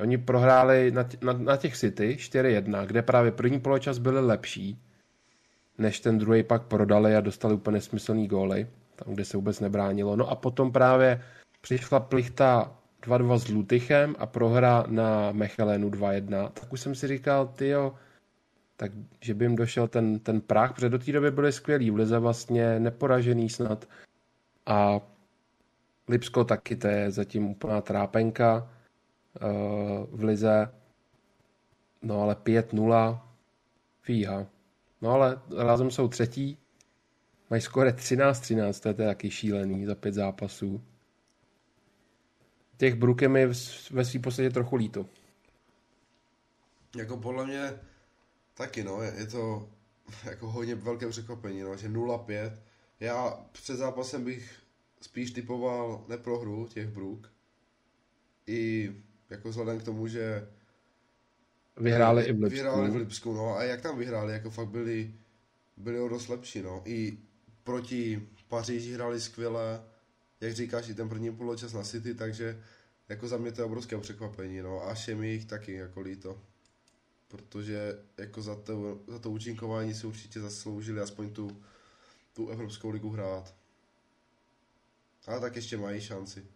[0.00, 4.78] Oni prohráli na, na, na těch City 4-1, kde právě první poločas byli lepší,
[5.78, 8.66] než ten druhý pak prodali a dostali úplně smyslný góly,
[8.96, 10.16] tam, kde se vůbec nebránilo.
[10.16, 11.22] No a potom právě
[11.60, 16.48] přišla plichta 2-2 s Lutychem a prohra na Mechelenu 2-1.
[16.48, 17.94] Tak už jsem si říkal, tyjo,
[18.78, 21.96] tak že by jim došel ten, ten prach, protože do té doby byli skvělí, v
[21.96, 23.88] Lize vlastně neporažený snad
[24.66, 25.00] a
[26.08, 28.70] Lipsko taky, to je zatím úplná trápenka
[29.42, 30.72] uh, v Lize,
[32.02, 33.20] no ale 5-0,
[34.02, 34.46] fíha.
[35.02, 36.58] No ale razem jsou třetí,
[37.50, 40.82] mají skore 13-13, to je taky šílený za pět zápasů.
[42.76, 43.46] Těch Brukem je
[43.90, 45.06] ve svým podstatě trochu líto.
[46.96, 47.72] Jako podle mě
[48.58, 49.68] Taky no, je, je to
[50.24, 52.58] jako hodně velké překvapení, no, že 0-5.
[53.00, 54.52] Já před zápasem bych
[55.00, 57.32] spíš typoval neprohru těch Brook.
[58.46, 58.92] I
[59.30, 60.48] jako vzhledem k tomu, že
[61.76, 62.54] vyhráli i v Lipsku.
[62.54, 65.14] Vyhráli v Lipsku, no a jak tam vyhráli, jako fakt byli,
[65.76, 66.82] byli o dost lepší, no.
[66.84, 67.18] I
[67.64, 69.84] proti Paříži hráli skvěle,
[70.40, 72.62] jak říkáš, i ten první poločas na City, takže
[73.08, 74.88] jako za mě to je obrovské překvapení, no.
[74.88, 76.40] A mi jich taky jako líto
[77.28, 81.62] protože jako za to, za to účinkování si určitě zasloužili aspoň tu,
[82.32, 83.54] tu Evropskou ligu hrát.
[85.26, 86.46] Ale tak ještě mají šanci.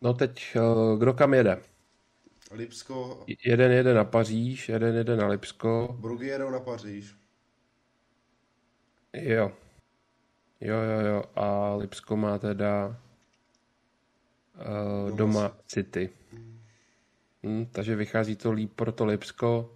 [0.00, 1.62] No teď uh, kdo kam jede?
[2.50, 3.24] Lipsko.
[3.44, 5.96] Jeden jede na Paříž, jeden jede na Lipsko.
[6.00, 7.16] Brugy jedou na Paříž.
[9.12, 9.52] Jo.
[10.60, 11.24] Jo, jo, jo.
[11.34, 12.86] A Lipsko má teda
[14.56, 16.10] uh, doma, doma City.
[17.42, 19.75] Hmm, takže vychází to líp pro to Lipsko.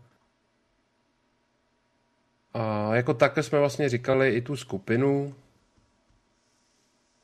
[2.55, 5.35] A jako takhle jsme vlastně říkali i tu skupinu.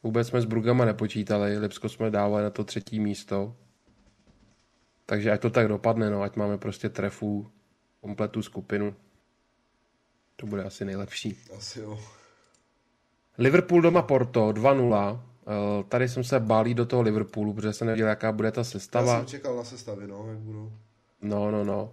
[0.02, 3.56] Vůbec jsme s Brugama nepočítali, Lipsko jsme dávali na to třetí místo.
[5.06, 7.50] Takže ať to tak dopadne, no, ať máme prostě trefu
[8.00, 8.94] kompletu skupinu.
[10.36, 11.38] To bude asi nejlepší.
[11.56, 11.98] Asi jo.
[13.38, 15.20] Liverpool doma Porto 2-0.
[15.46, 19.12] Eh, tady jsem se bálí do toho Liverpoolu, protože jsem nevěděl, jaká bude ta sestava.
[19.12, 20.72] Já jsem čekal na sestavy, no, jak budou.
[21.22, 21.92] No, no, no.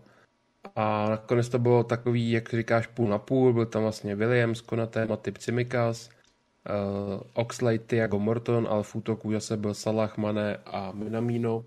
[0.75, 3.53] A nakonec to bylo takový, jak říkáš, půl na půl.
[3.53, 9.57] Byl tam vlastně Williams, Konate, Matip Cimikas, uh, Oxlade, Thiago Morton, ale v útoku zase
[9.57, 11.65] byl Salah, Mane a Minamino.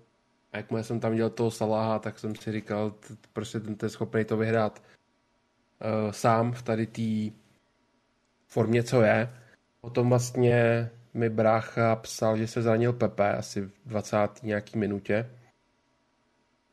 [0.51, 2.93] A jakmile jsem tam dělal toho Salaha, tak jsem si říkal,
[3.33, 7.35] prostě ten je schopný to vyhrát uh, sám v tady té
[8.47, 9.29] formě, co je.
[9.81, 14.17] Potom vlastně mi brácha psal, že se zranil Pepe asi v 20.
[14.43, 15.29] nějaký minutě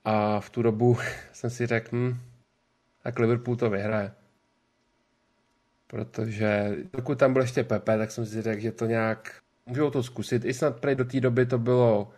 [0.05, 0.97] a v tu dobu
[1.33, 2.19] jsem si řekl, hm,
[3.03, 4.12] tak Liverpool to vyhraje.
[5.87, 10.03] Protože dokud tam byl ještě Pepe, tak jsem si řekl, že to nějak můžou to
[10.03, 10.45] zkusit.
[10.45, 12.11] I snad prej do té doby to bylo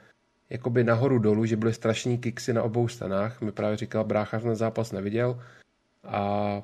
[0.50, 3.40] jakoby nahoru dolů, že byly strašní kiksy na obou stranách.
[3.40, 5.42] Mi právě říkal, brácha ten zápas neviděl.
[6.04, 6.62] A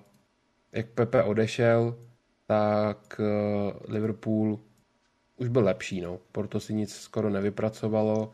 [0.73, 1.99] jak Pepe odešel,
[2.47, 4.61] tak eh, Liverpool
[5.37, 6.19] už byl lepší, no.
[6.33, 8.33] Porto si nic skoro nevypracovalo.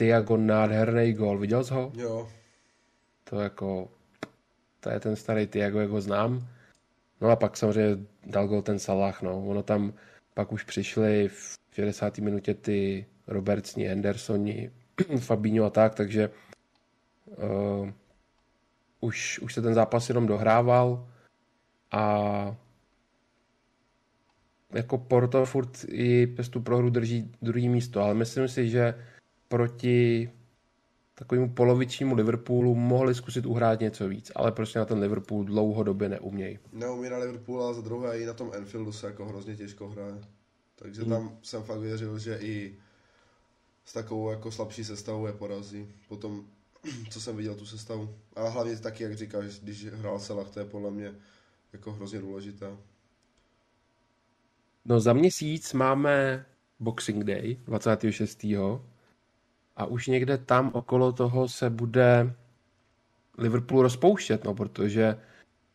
[0.00, 1.92] Tiago nádherný gol, viděl jsi ho?
[1.94, 2.28] Jo.
[3.24, 3.88] To jako,
[4.80, 6.48] to je ten starý Tiago, jak ho znám.
[7.20, 9.46] No a pak samozřejmě dal gol ten Salah, no.
[9.46, 9.92] Ono tam
[10.34, 12.18] pak už přišli v 60.
[12.18, 14.70] minutě ty Robertsni, Hendersoni,
[15.18, 16.30] Fabinho a tak, takže
[17.26, 17.90] uh,
[19.00, 21.08] už, už se ten zápas jenom dohrával
[21.92, 22.56] a
[24.72, 28.94] jako Porto furt i přes tu prohru drží druhý místo, ale myslím si, že
[29.50, 30.30] proti
[31.14, 36.58] takovému polovičnímu Liverpoolu mohli zkusit uhrát něco víc, ale prostě na ten Liverpool dlouhodobě neumějí.
[36.72, 40.20] Neumí na Liverpool a za druhé i na tom Anfieldu se jako hrozně těžko hraje.
[40.76, 41.10] Takže hmm.
[41.10, 42.76] tam jsem fakt věřil, že i
[43.84, 45.88] s takovou jako slabší sestavou je porazí.
[46.08, 46.44] Potom,
[47.10, 48.14] co jsem viděl tu sestavu.
[48.36, 51.14] A hlavně taky, jak říkáš, když hrál Salah, to je podle mě
[51.72, 52.76] jako hrozně důležité.
[54.84, 56.46] No za měsíc máme
[56.80, 58.44] Boxing Day 26
[59.80, 62.34] a už někde tam okolo toho se bude
[63.38, 65.16] Liverpool rozpouštět, no, protože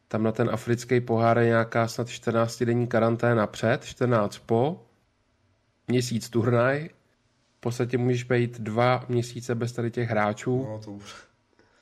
[0.08, 4.86] tam na ten africký pohár je nějaká snad 14 denní karanténa před, 14 po,
[5.88, 6.90] měsíc turnaj,
[7.58, 10.66] v podstatě můžeš být dva měsíce bez tady těch hráčů.
[10.70, 11.16] No, to už.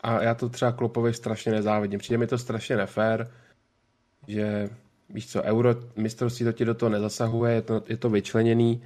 [0.02, 2.00] A já to třeba Klopovi strašně nezávidím.
[2.00, 3.32] Přijde mi to strašně nefér,
[4.28, 4.70] že
[5.10, 8.84] víš co, euro mistrovství to ti do toho nezasahuje, je to, je to vyčleněný,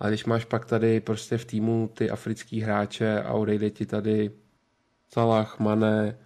[0.00, 4.30] a když máš pak tady prostě v týmu ty africký hráče a odejde ti tady
[5.12, 6.18] Salah, Mane,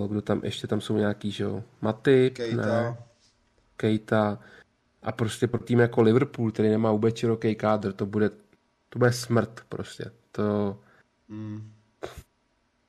[0.00, 2.66] uh, kdo tam ještě tam jsou nějaký, že jo, Matip, Keita.
[2.66, 2.96] ne,
[3.76, 4.38] Keita
[5.02, 8.30] a prostě pro tým jako Liverpool, který nemá vůbec široký kádr, to bude,
[8.88, 10.10] to bude smrt prostě.
[10.32, 10.78] To,
[11.32, 11.72] Mm.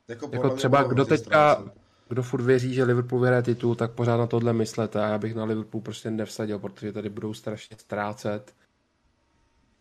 [0.07, 1.73] Jako, jako třeba kdo teďka, ztrácet.
[2.09, 5.35] kdo furt věří, že Liverpool vyhraje titul, tak pořád na tohle myslete a já bych
[5.35, 8.55] na Liverpool prostě nevsadil, protože tady budou strašně ztrácet.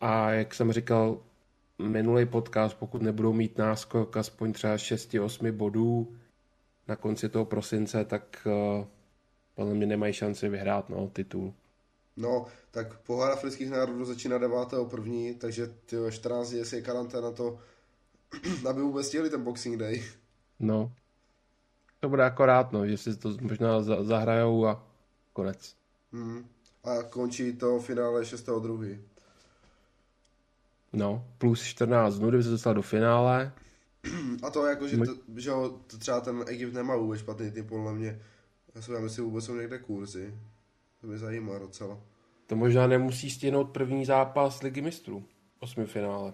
[0.03, 1.17] A jak jsem říkal,
[1.81, 6.15] minulý podcast, pokud nebudou mít náskok aspoň třeba 6-8 bodů
[6.87, 8.47] na konci toho prosince, tak
[8.79, 8.85] uh,
[9.55, 11.53] podle mě nemají šanci vyhrát no, titul.
[12.17, 14.57] No, tak pohár afrických národů začíná 9.
[14.89, 17.59] první, takže ty 14 dní je karanténa to,
[18.69, 20.03] aby vůbec stihli ten Boxing Day.
[20.59, 20.91] No,
[21.99, 24.87] to bude akorát, no, že si to možná za- zahrajou a
[25.33, 25.75] konec.
[26.11, 26.45] Mm.
[26.83, 29.12] A končí to finále 6.2.
[30.93, 33.53] No, plus 14 dnů, kdyby se dostal do finále.
[34.43, 37.65] A to jako, že, to, že ho, to třeba ten Egypt nemá vůbec špatný tým,
[37.65, 38.19] podle mě.
[38.75, 40.33] Já si myslím, jestli vůbec jsou někde kurzy.
[41.01, 41.99] To mě zajímá docela.
[42.47, 45.23] To možná nemusí stihnout první zápas Ligy mistrů,
[45.59, 46.33] osmi finále.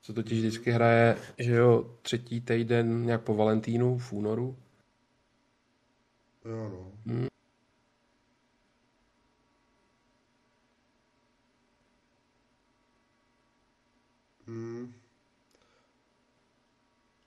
[0.00, 4.56] Co totiž vždycky hraje, že jo, třetí týden nějak po Valentínu v únoru.
[6.44, 6.92] Jo no.
[7.06, 7.26] Hmm.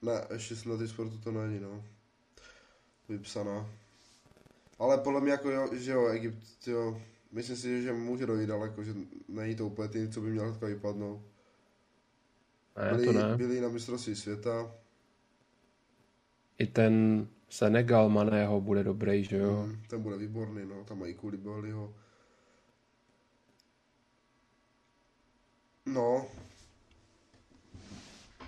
[0.01, 1.83] Ne, ještě snad ty sportu to není, no.
[3.09, 3.69] Vypsaná.
[4.79, 8.83] Ale podle mě jako jo, že jo, Egypt, jo, myslím si, že může dojít daleko,
[8.83, 8.93] že
[9.27, 11.21] není to úplně tým, co by měl teďka vypadnout.
[12.77, 13.37] Ne, byli, to ne.
[13.37, 14.71] byli na mistrovství světa,
[16.61, 19.63] I ten Senegal Maného bude dobrý, že jo.
[19.65, 21.93] mm, ten bude výborný, no, tam mají Koulibalyho.
[25.85, 26.27] No,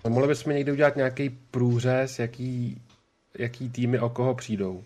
[0.10, 2.82] mohli bychom někdy udělat nějaký průřez, jaký,
[3.40, 4.84] jaký týmy o koho přijdou.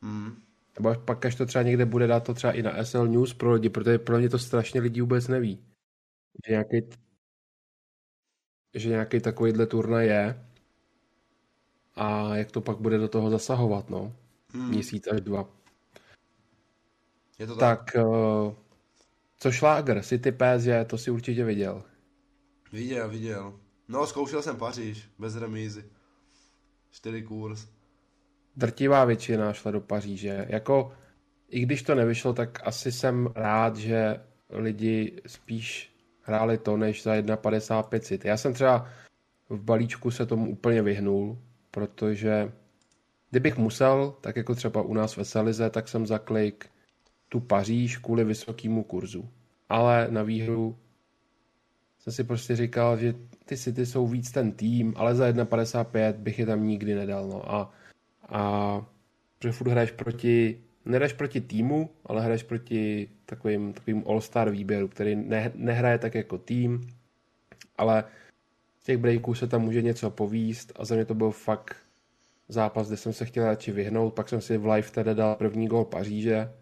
[0.00, 0.36] mm,
[0.78, 3.52] Nebo pak, až to třeba někde bude dát to třeba i na SL News pro
[3.52, 5.58] lidi, protože pro mě to strašně lidí vůbec neví.
[6.46, 6.76] Že nějaký,
[8.74, 10.46] že nějaký takovýhle turnaj je
[11.94, 14.12] a jak to pak bude do toho zasahovat, no.
[14.54, 14.68] mm.
[14.68, 15.48] Měsíc až dva.
[17.38, 17.92] je to tak.
[17.92, 18.54] Tak, uh,
[19.38, 21.82] co šláger, City PSG, to si určitě viděl.
[22.72, 23.61] Viděl, viděl.
[23.92, 25.84] No, zkoušel jsem Paříž, bez remízy.
[26.90, 27.66] Čtyři kurz.
[28.56, 30.46] Drtivá většina šla do Paříže.
[30.48, 30.92] Jako,
[31.48, 34.20] i když to nevyšlo, tak asi jsem rád, že
[34.50, 38.28] lidi spíš hráli to, než za 1,55 City.
[38.28, 38.88] Já jsem třeba
[39.48, 41.38] v balíčku se tomu úplně vyhnul,
[41.70, 42.52] protože
[43.30, 46.70] kdybych musel, tak jako třeba u nás ve Salize, tak jsem zaklik
[47.28, 49.28] tu Paříž kvůli vysokému kurzu.
[49.68, 50.78] Ale na výhru
[52.02, 56.38] jsem si prostě říkal, že ty City jsou víc ten tým, ale za 1,55 bych
[56.38, 57.28] je tam nikdy nedal.
[57.28, 57.54] No.
[57.54, 57.72] A,
[58.28, 58.86] a
[59.38, 65.16] protože furt hraješ proti, nehraješ proti týmu, ale hraješ proti takovým, takovým all-star výběru, který
[65.16, 66.80] ne, nehraje tak jako tým,
[67.76, 68.04] ale
[68.80, 71.76] z těch breaků se tam může něco povíst a za mě to byl fakt
[72.48, 75.66] zápas, kde jsem se chtěl radši vyhnout, pak jsem si v live teda dal první
[75.66, 76.52] gol Paříže,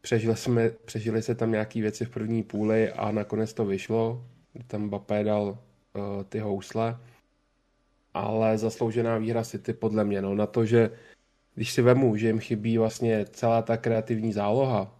[0.00, 4.64] přežili, jsme, přežili se tam nějaké věci v první půli a nakonec to vyšlo, kdy
[4.64, 7.00] tam Mbappé dal uh, ty housle,
[8.14, 10.90] ale zasloužená výhra City podle mě, no, na to, že
[11.54, 14.94] když si vemu, že jim chybí vlastně celá ta kreativní záloha,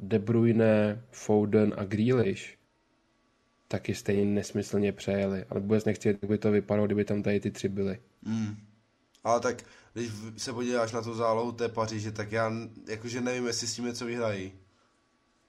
[0.00, 2.58] De Bruyne, Foden a Grealish,
[3.68, 5.44] taky stejně nesmyslně přejeli.
[5.50, 7.98] Ale vůbec nechci, jak by to vypadalo, kdyby tam tady ty tři byly.
[8.22, 8.56] Mm.
[9.24, 9.62] Ale tak,
[9.92, 12.52] když se podíváš na tu zálohu té Paříže, tak já
[12.88, 14.52] jakože nevím, jestli s tím něco vyhrají.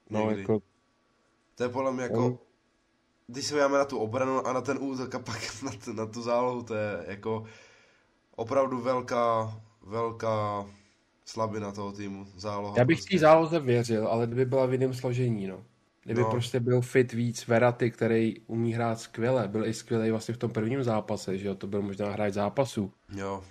[0.10, 0.42] No, Někdy.
[0.42, 0.62] jako,
[1.56, 2.40] To je podle mě jako, No.
[3.28, 6.06] Když se podíváme na tu obranu a na ten útok a pak na tu, na
[6.06, 7.44] tu zálohu, to je jako
[8.36, 10.66] opravdu velká, velká
[11.26, 12.76] slabina toho týmu, záloha.
[12.78, 13.16] já bych prostě.
[13.16, 15.64] té záloze věřil, ale kdyby byla v jiném složení, no.
[16.04, 16.32] Kdyby No.
[16.32, 20.52] prostě byl fit víc Veraty, který umí hrát skvěle, byl i skvělý vlastně v tom
[20.52, 22.94] prvním zápase, že jo, to byl možná hráč zápasu.
[23.16, 23.44] Jo,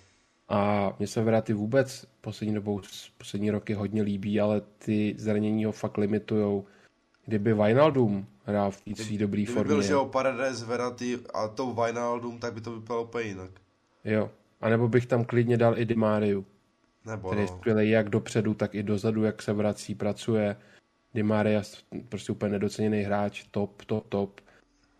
[0.48, 2.80] A mně se Veraty vůbec poslední dobou,
[3.18, 6.66] poslední roky hodně líbí, ale ty zranění ho fakt limitujou.
[7.24, 11.48] Kdyby Wijnaldum hrál v té svý dobrý kdyby formě, byl, že jo, Paredes, Verratti a
[11.48, 13.50] to Wijnaldum, tak by to vypadalo úplně jinak.
[14.04, 14.30] jo.
[14.60, 16.46] A nebo bych tam klidně dal i Di Mariu.
[17.06, 17.56] Nebo který je no.
[17.58, 20.56] skvělý jak dopředu, tak i dozadu, jak se vrací, pracuje.
[21.14, 21.62] Di Maria,
[22.08, 24.40] prostě úplně nedoceněný hráč, top, top, top.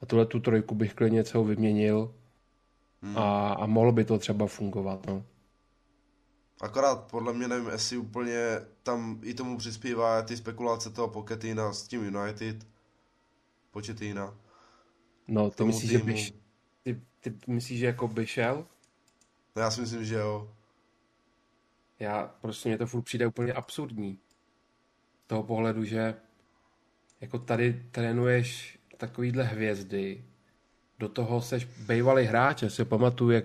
[0.03, 2.15] A tuhle tu trojku bych klidně celou vyměnil
[3.03, 3.19] Hmm.
[3.19, 5.25] a, a mohlo by to třeba fungovat, no.
[6.61, 11.83] Akorát podle mě nevím, jestli úplně tam i tomu přispívá ty spekulace toho Pochettina s
[11.83, 12.67] tím United.
[13.73, 14.35] Početina.
[15.29, 16.13] No, ty myslíš, že týmu.
[16.13, 16.33] bych,
[16.83, 18.67] ty, ty myslíš, že jako by šel?
[19.57, 20.55] No já si myslím, že jo.
[21.99, 24.19] Já, prostě mě to furt přijde úplně absurdní.
[25.25, 26.15] Z toho pohledu, že
[27.21, 30.25] jako tady trénuješ takovýhle hvězdy,
[30.99, 33.45] do toho seš bývalý hráč, já si pamatuju, jak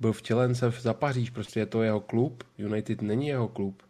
[0.00, 3.82] byl v Tělence za Paříž, prostě je to jeho klub, United není jeho klub.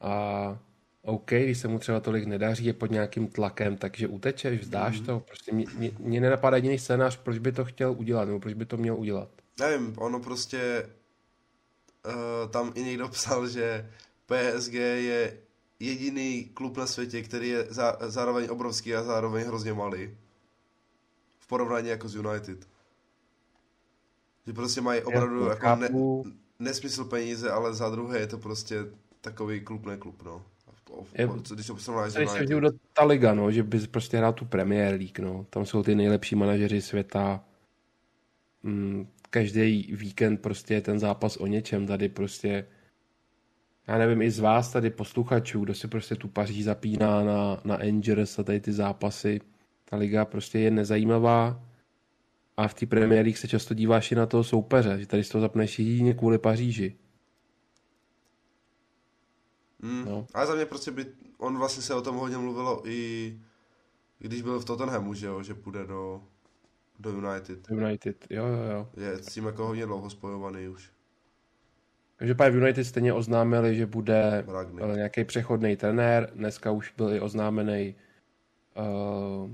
[0.00, 0.58] A
[1.02, 5.20] OK, když se mu třeba tolik nedaří, je pod nějakým tlakem, takže utečeš, vzdáš to.
[5.20, 8.64] Prostě mě, mě, mě nenapadá jediný scénář, proč by to chtěl udělat, nebo proč by
[8.64, 9.28] to měl udělat.
[9.60, 10.90] Nevím, ono prostě
[12.06, 13.90] uh, tam i někdo psal, že
[14.26, 15.38] PSG je
[15.80, 20.16] jediný klub na světě, který je zá, zároveň obrovský a zároveň hrozně malý.
[21.38, 22.68] V porovnání jako s United.
[24.46, 25.88] Že prostě mají opravdu Já jako ne,
[26.58, 28.86] nesmysl peníze, ale za druhé je to prostě
[29.20, 30.44] takový klub neklub, no.
[30.90, 33.62] O- Je- o- co- Když to srovnáš s Tady se do ta liga, no, že
[33.62, 35.46] bys prostě hrál tu Premier League, no.
[35.50, 37.44] Tam jsou ty nejlepší manažeři světa.
[38.62, 41.86] Mm, každý víkend prostě je ten zápas o něčem.
[41.86, 42.66] Tady prostě,
[43.88, 47.76] já nevím, i z vás tady posluchačů, kdo si prostě tu Paříž zapíná na, na
[47.76, 49.40] Angers a tady ty zápasy.
[49.84, 51.62] Ta liga prostě je nezajímavá
[52.56, 55.28] a v té Premier League se často díváš i na toho soupeře, že tady z
[55.28, 56.96] toho zapneš jedině kvůli Paříži.
[59.82, 60.04] Mm.
[60.04, 60.26] No.
[60.34, 61.06] Ale za mě prostě by,
[61.38, 63.38] on vlastně se o tom hodně mluvilo i
[64.18, 66.22] když byl v Tottenhamu, že jo, že půjde do,
[66.98, 67.70] do United.
[67.70, 68.88] United, jo, jo, jo.
[68.96, 70.90] Je s tím jako hodně dlouho spojovaný už.
[72.16, 74.84] Každopádně v United stejně oznámili, že bude Ragnik.
[74.84, 76.30] uh, nějaký přechodný trenér.
[76.34, 77.94] Dneska už byl i oznámený
[78.76, 79.50] uh,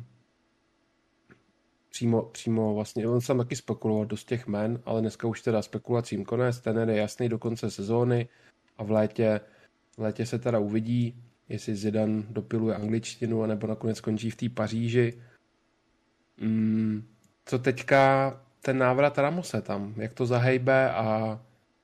[1.90, 6.24] přímo, přímo vlastně, on jsem taky spekuloval dost těch men, ale dneska už teda spekulacím
[6.24, 8.28] konec, trenér je jasný do konce sezóny
[8.76, 9.40] a v létě,
[9.96, 15.20] v létě se teda uvidí, jestli Zidane dopiluje angličtinu, anebo nakonec skončí v té Paříži.
[16.40, 17.02] Mm,
[17.44, 21.40] co teďka ten návrat Ramose tam, jak to zahejbe a,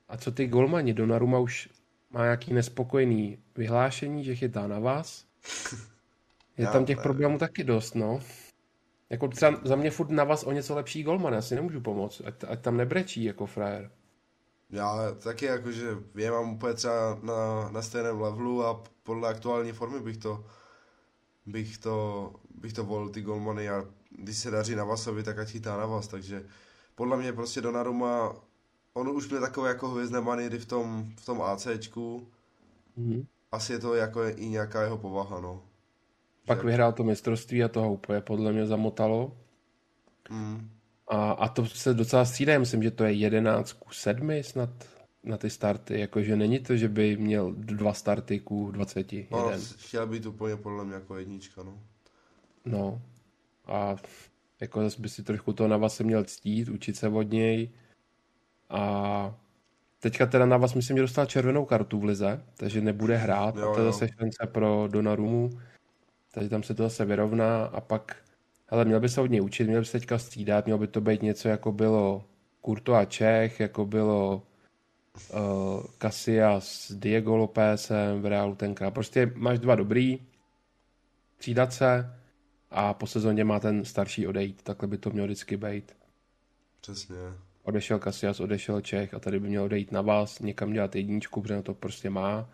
[0.09, 1.69] a co ty golmani, Donnarumma už
[2.11, 5.25] má nějaký nespokojený vyhlášení, že chytá na vás.
[6.57, 8.19] Je Já tam těch problémů taky dost, no.
[9.09, 12.21] Jako třeba za mě furt na vás o něco lepší golman, já si nemůžu pomoct,
[12.25, 13.89] ať, ať tam nebrečí jako frajer.
[14.71, 19.99] Já taky jakože je mám úplně třeba na, na stejném levelu a podle aktuální formy
[19.99, 20.45] bych to
[21.45, 25.49] bych to, bych to volil ty golmany a když se daří na Vasovi, tak ať
[25.49, 26.45] chytá na vás, takže
[26.95, 28.35] podle mě prostě Donnarumma,
[28.93, 32.27] on už byl takový jako hvězdné maníry v tom, v tom ACčku,
[32.97, 33.27] Mhm.
[33.51, 35.63] asi je to jako i nějaká jeho povaha, no.
[36.45, 39.37] Pak Že- vyhrál to mistrovství a toho úplně podle mě zamotalo.
[40.29, 40.69] Mm,
[41.11, 44.69] A, a to se docela střídá, myslím, že to je 11 ku 7 snad
[45.23, 49.61] na ty starty, jakože není to, že by měl dva starty ku 20, no, jeden.
[49.77, 51.79] chtěl být úplně podle mě jako jednička, no.
[52.65, 53.01] No.
[53.65, 53.95] A
[54.61, 57.69] jako zase by si trošku toho Navas se měl ctít, učit se od něj.
[58.69, 59.35] A
[59.99, 63.55] teďka teda Navas myslím, že dostal červenou kartu v lize, takže nebude hrát.
[63.55, 65.49] Jo, a to je zase šance pro Donarumu.
[66.31, 68.15] Takže tam se to zase vyrovná a pak
[68.71, 71.01] hele, měl by se od něj učit, měl by se teďka střídat, mělo by to
[71.01, 72.25] být něco jako bylo
[72.61, 74.43] Kurto a Čech, jako bylo
[75.33, 75.39] uh,
[76.01, 78.91] Casillas s Diego Lópezem v Realu tenkrát.
[78.91, 80.19] Prostě máš dva dobrý,
[81.35, 82.15] střídat se
[82.69, 84.63] a po sezóně má ten starší odejít.
[84.63, 85.95] Takhle by to mělo vždycky být.
[86.81, 87.15] Přesně.
[87.63, 91.55] Odešel Casillas, odešel Čech a tady by měl odejít na vás, někam dělat jedničku, protože
[91.55, 92.49] na to prostě má.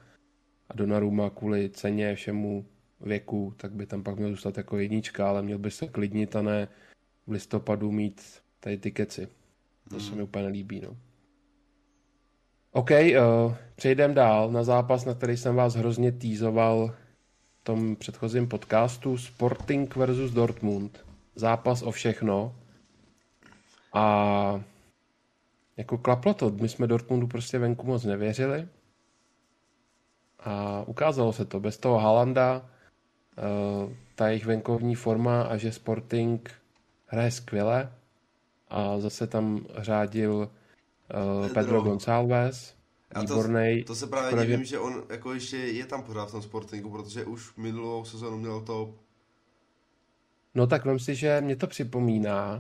[0.70, 2.66] A Donnarumma kvůli ceně, všemu
[3.02, 6.42] věku, tak by tam pak měl zůstat jako jednička, ale měl by se klidnit a
[6.42, 6.68] ne
[7.28, 9.28] v listopadu mít tady ty keci.
[9.90, 10.98] To se mi úplně nelíbí, no.
[12.72, 16.96] OK, uh, přejdeme dál na zápas, na který jsem vás hrozně týzoval
[17.62, 19.18] v tom předchozím podcastu.
[19.18, 21.06] Sporting versus Dortmund.
[21.36, 22.56] Zápas o všechno.
[23.94, 24.62] A
[25.78, 26.50] jako klaplo to.
[26.50, 28.68] My jsme Dortmundu prostě venku moc nevěřili.
[30.40, 31.60] A ukázalo se to.
[31.60, 32.70] Bez toho Halanda
[34.16, 36.52] ta jejich venkovní forma a že Sporting
[37.06, 37.92] hraje skvěle.
[38.70, 41.54] A zase tam řádil uh, Pedro.
[41.54, 42.74] Pedro Gonçalves.
[43.16, 43.84] Já to- Výborný.
[43.84, 47.26] To se právě divím, že- on jako ještě je tam pořád v tom sportingu, protože
[47.26, 48.94] už minulou sezonu měl to
[50.56, 52.56] No tak vem si, že mě to připomíná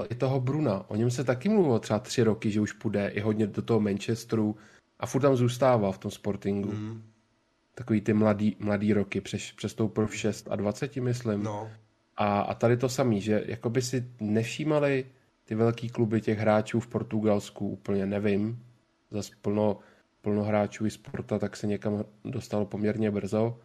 [0.00, 0.90] uh, i toho Bruna.
[0.90, 3.80] O něm se taky mluvilo třeba tři roky, že už půjde i hodně do toho
[3.80, 4.56] Manchesteru
[5.00, 6.72] A furt tam zůstával v tom sportingu.
[6.72, 7.02] Mm.
[7.74, 11.42] Takový ty mladý, mladý roky, přeš, přestoupil v 6 a 20, myslím.
[11.42, 11.70] No,
[12.16, 15.06] A, a tady to samý, že jako by si nevšímali
[15.44, 18.64] ty velký kluby těch hráčů v Portugalsku, úplně nevím.
[19.10, 19.78] Zas plno,
[20.22, 23.58] plno hráčů i sporta, tak se někam dostalo poměrně brzo.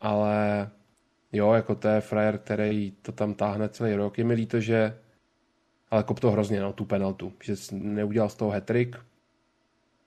[0.00, 0.70] Ale
[1.32, 4.18] jo, jako to je frajer, který to tam táhne celý rok.
[4.18, 4.98] Je mi líto, že
[5.92, 8.96] ale kop to hrozně, no, tu penaltu, že neudělal z toho hetrik,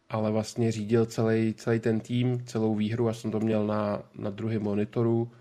[0.09, 4.29] ale vlastně řídil celý, celý ten tým, celou výhru, já jsem to měl na, na
[4.29, 5.31] druhém monitoru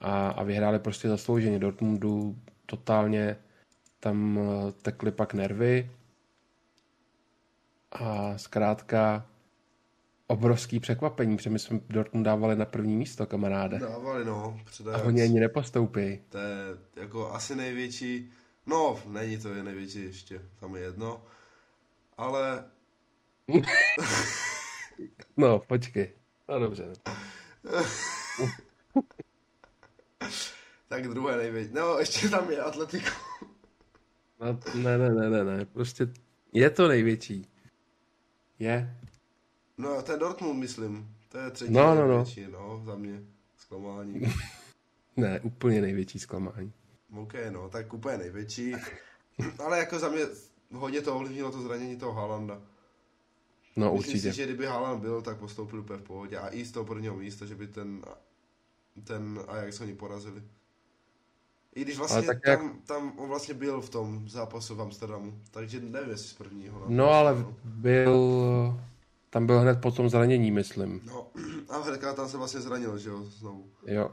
[0.00, 2.36] a, a vyhráli prostě zaslouženě Dortmundu
[2.66, 3.36] totálně
[4.00, 5.90] tam eh, tekly pak nervy
[7.92, 9.26] a zkrátka
[10.26, 13.78] obrovský překvapení, protože my jsme Dortmund dávali na první místo, kamaráde.
[13.78, 15.02] dávali no, A předajac.
[15.06, 16.20] oni ani nepostoupí.
[16.28, 16.56] To je
[16.96, 18.30] jako asi největší,
[18.66, 21.22] no není to je největší ještě, tam je jedno,
[22.16, 22.64] ale
[25.36, 26.12] No, počkej.
[26.48, 26.92] No dobře.
[30.88, 33.10] tak druhé největší, no ještě tam je Atletico.
[34.40, 36.08] No, ne, ne, ne, ne, ne, prostě
[36.52, 37.46] je to největší.
[38.58, 38.96] Je.
[39.78, 42.08] No ten Dortmund myslím, to je třetí No, no, no.
[42.08, 43.22] největší, no, za mě,
[43.56, 44.20] zklamání.
[45.18, 46.72] Ne, úplně největší zklamání.
[47.16, 48.74] OK, no, tak úplně největší,
[49.64, 50.20] ale jako za mě
[50.72, 52.62] hodně to ovlivnilo to zranění toho Haalanda.
[53.76, 54.30] No Myslím určitě.
[54.32, 57.16] si, že kdyby Haaland byl, tak postoupil úplně v pohodě a i z toho prvního
[57.16, 58.02] místa, že by ten,
[59.04, 60.42] ten Ajax oni porazili.
[61.74, 64.82] I když vlastně Ale tak jak- tam, tam on vlastně byl v tom zápasu v
[64.82, 66.84] Amsterdamu, takže nevím, jestli z prvního.
[66.88, 68.16] No ale byl,
[69.30, 71.00] tam byl hned po tom zranění, myslím.
[71.06, 71.26] No,
[71.68, 73.64] a hnedka tam se vlastně zranil, že jo, znovu.
[73.86, 74.10] Jo.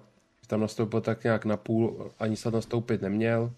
[0.47, 3.51] Tam nastoupil tak nějak na půl, ani se nastoupit neměl.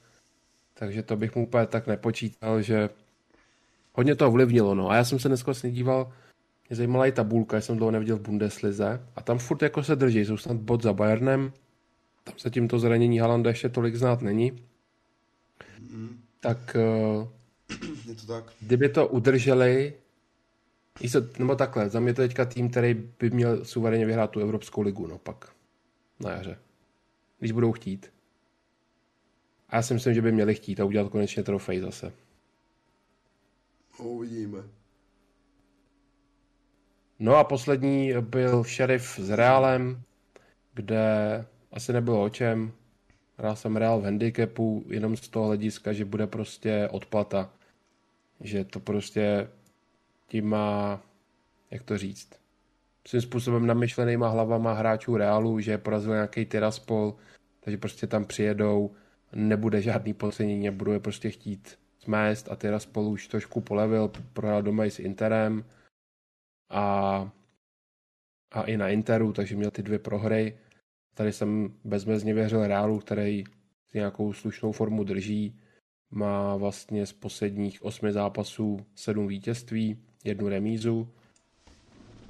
[0.74, 2.89] Takže to bych mu úplně tak nepočítal, že
[3.96, 4.89] hodně to ovlivnilo, no.
[4.89, 6.14] A já jsem se dneska vlastně díval,
[6.70, 9.02] mě zajímala i tabulka, já jsem dlouho neviděl v Bundeslize.
[9.16, 11.54] A tam furt jako se drží, jsou snad bod za Bayernem.
[12.24, 14.64] Tam se tímto zranění Halanda ještě tolik znát není.
[16.39, 17.28] Tak eh,
[18.10, 18.43] Je to tak?
[18.62, 19.93] kdyby to udrželi,
[21.39, 25.08] nebo takhle, za mě to teďka tým, který by měl suverénně vyhrát tu Evropskou ligu,
[25.08, 25.52] no pak
[26.20, 26.58] na jaře.
[27.39, 28.12] Když budou chtít.
[29.70, 32.12] A já si myslím, že by měli chtít a udělat konečně trofej zase.
[33.98, 34.64] Uvidíme.
[37.20, 40.02] No a poslední byl šerif s Realem,
[40.74, 41.06] kde
[41.72, 42.72] asi nebylo o čem.
[43.38, 47.54] Hrál jsem Real v handicapu jenom z toho hlediska, že bude prostě odplata.
[48.41, 49.50] Že to prostě
[50.28, 51.02] tím má,
[51.72, 52.30] jak to říct,
[53.08, 57.16] svým způsobem namyšlenýma hlavama hráčů Realu, že porazil nějaký Tiraspol,
[57.60, 58.91] takže prostě tam přijedou,
[59.34, 64.62] nebude žádný podcenění a budou je prostě chtít smést a Tiraspol už trošku polevil, prohrál
[64.62, 65.66] doma i s Interem
[66.70, 66.86] a,
[68.51, 70.58] a i na Interu, takže měl ty dvě prohry.
[71.14, 73.43] Tady jsem bezmezně věřil Reálu, který
[73.93, 75.60] nějakou slušnou formu drží.
[76.12, 81.10] Má vlastně z posledních osmi zápasů sedm vítězství, jednu remízu.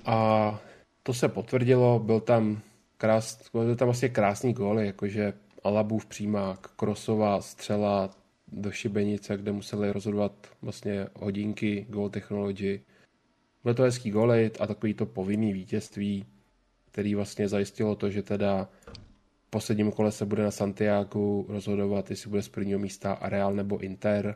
[0.06, 0.60] A
[1.04, 2.62] to se potvrdilo, byl tam,
[2.98, 8.25] krás, byl tam vlastně krásný góly, jakože Alabův přímák, Krosová střela
[8.56, 10.32] do šibenice, kde museli rozhodovat
[10.62, 12.82] vlastně hodinky, goal technology.
[13.64, 16.26] Byly to hezký góly a takový to povinný vítězství,
[16.92, 18.70] který vlastně zajistilo to, že teda
[19.48, 23.78] v posledním kole se bude na Santiago rozhodovat, jestli bude z prvního místa Real nebo
[23.78, 24.36] Inter.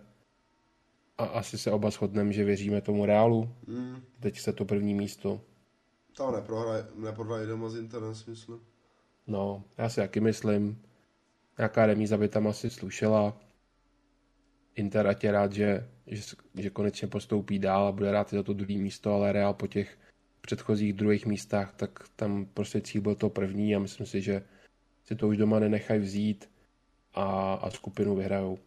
[1.18, 3.50] A asi se oba shodneme, že věříme tomu Realu.
[3.68, 5.42] Mm, Teď se to první místo.
[6.18, 8.60] tam neprohraje, neprohraje doma s Interem, si myslím.
[9.28, 10.82] No, já si taky myslím.
[11.58, 13.38] Nějaká remíza by tam asi slušela.
[14.76, 18.44] Inter ať je rád, že, že, že konečně postoupí dál a bude rád i za
[18.44, 19.98] to druhé místo, ale Real po těch
[20.42, 24.44] předchozích druhých místách, tak tam prostě cíl byl to první a myslím si, že
[25.04, 26.50] si to už doma nenechají vzít
[27.14, 28.58] a, a skupinu vyhrajou.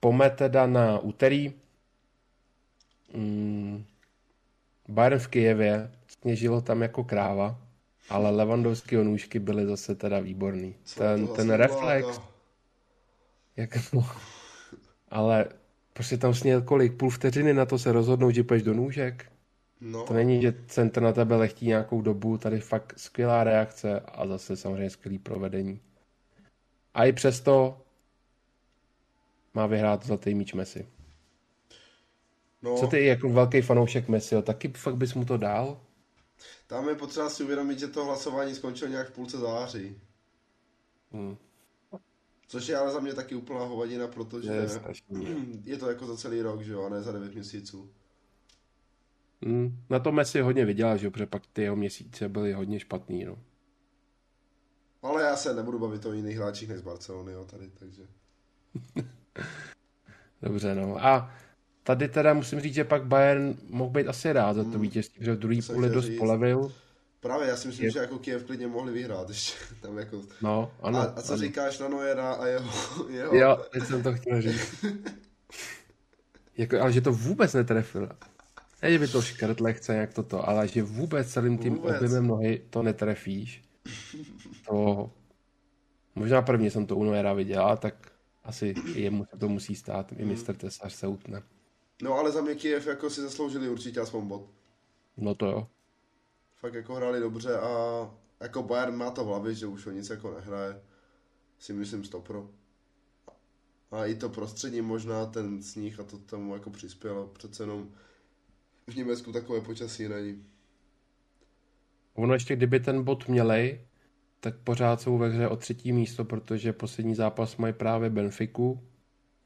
[0.00, 1.52] Pome teda na úterý.
[3.14, 3.84] Mm,
[4.88, 7.60] Bayern v Kijevě sněžilo tam jako kráva,
[8.08, 10.74] ale Levandovského nůžky byly zase teda výborný.
[10.96, 12.20] Ten, ten reflex?
[13.56, 14.06] Jak, no,
[15.08, 15.48] ale
[15.92, 19.32] prostě tam sněl kolik, půl vteřiny na to se rozhodnout, že půjdeš do nůžek.
[19.80, 24.26] No, To není, že centr na tebe lechtí nějakou dobu, tady fakt skvělá reakce a
[24.26, 25.80] zase samozřejmě skvělý provedení.
[26.94, 27.80] A i přesto
[29.54, 30.86] má vyhrát zlatý míč Messi.
[32.62, 35.80] no Co ty jako velký fanoušek Messiho, taky fakt bys mu to dal?
[36.66, 40.00] tam je potřeba si uvědomit, že to hlasování skončilo nějak v půlce září.
[41.12, 41.36] Hmm.
[42.52, 44.68] Což je ale za mě taky úplná hovadina, protože Je
[45.64, 47.90] je to jako za celý rok, že jo, a ne za 9 měsíců.
[49.40, 53.24] Mm, na to Messi hodně viděl, že protože pak ty jeho měsíce byly hodně špatný,
[53.24, 53.38] no.
[55.02, 58.02] Ale já se nebudu bavit o jiných hráčích než z Barcelony, jo, tady, takže.
[60.42, 61.04] Dobře, no.
[61.06, 61.34] A
[61.82, 64.80] tady teda musím říct, že pak Bayern mohl být asi rád za to Hmm.
[64.80, 66.72] vítězství, protože v druhý půli chtěl dost polevil.
[67.22, 69.52] Právě, já si myslím, Je- že jako Kiev klidně mohli vyhrát ještě.
[69.80, 70.22] Tam jako...
[70.42, 70.98] No, ano.
[70.98, 71.42] a, a co ano.
[71.42, 72.70] říkáš na Neuera a jeho...
[73.10, 73.34] jeho...
[73.36, 74.84] Jo, teď jsem to chtěl říct.
[76.56, 78.08] jako, ale že to vůbec netrefil.
[78.82, 81.96] Ne, že by to škrt lehce jak toto, ale že vůbec celým tím Vůbec.
[81.96, 83.62] objemem nohy to netrefíš.
[84.68, 85.10] To...
[86.14, 88.12] Možná prvně jsem to u Neuera viděl, tak
[88.44, 90.12] asi jemu to musí stát.
[90.16, 91.42] I mistr Tesař se utne.
[92.02, 94.50] No ale za mě Kiev jako si zasloužili určitě aspoň bod.
[95.16, 95.66] No to jo.
[96.62, 97.70] Fakt jako hráli dobře a
[98.40, 100.80] jako Bayern má to v hlavě, že už o nic jako nehraje.
[101.58, 102.50] Si myslím stopro.
[103.90, 107.26] A i to prostředí možná, ten sníh a to tomu jako přispělo.
[107.26, 107.88] Přece jenom
[108.86, 110.44] v Německu takové počasí není.
[112.14, 113.86] Ono ještě kdyby ten bod měli,
[114.40, 118.80] tak pořád jsou ve hře o třetí místo, protože poslední zápas mají právě Benfiku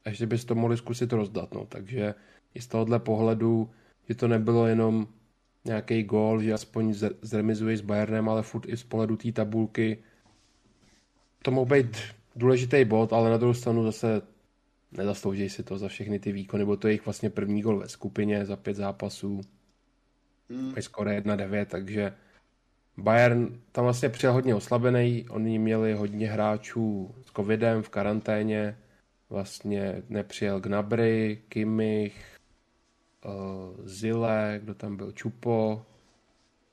[0.05, 1.53] a ještě bys to mohli zkusit rozdat.
[1.53, 1.65] No.
[1.65, 2.15] Takže
[2.53, 3.69] i z tohohle pohledu,
[4.07, 5.07] že to nebylo jenom
[5.67, 9.97] nějaký gól, že aspoň zremizuje s Bayernem, ale furt i z pohledu té tabulky.
[11.41, 11.97] To mohl být
[12.35, 14.21] důležitý bod, ale na druhou stranu zase
[14.91, 17.89] nezaslouží si to za všechny ty výkony, bo to je jejich vlastně první gol ve
[17.89, 19.41] skupině za pět zápasů
[20.49, 20.71] Hmm.
[20.71, 22.13] mají skoro 1-9, takže
[22.97, 28.77] Bayern tam vlastně přijel hodně oslabený, oni měli hodně hráčů s covidem v karanténě,
[29.29, 32.36] vlastně nepřijel Gnabry, Kimmich,
[33.83, 35.85] Zile, kdo tam byl, Čupo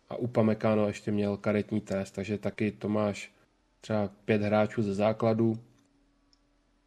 [0.09, 3.33] a Upamecano ještě měl karetní test, takže taky to máš
[3.81, 5.55] třeba pět hráčů ze základu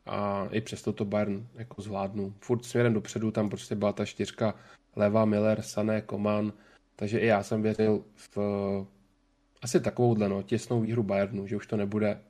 [0.06, 2.34] a i přesto to Bayern jako zvládnu.
[2.40, 4.56] Furt směrem dopředu tam prostě byla ta čtyřka
[4.96, 6.54] Leva, Miller, Sané, Koman,
[6.96, 8.38] takže i já jsem věřil v
[9.62, 12.22] asi takovouhle no, těsnou výhru Bayernu, že už to nebude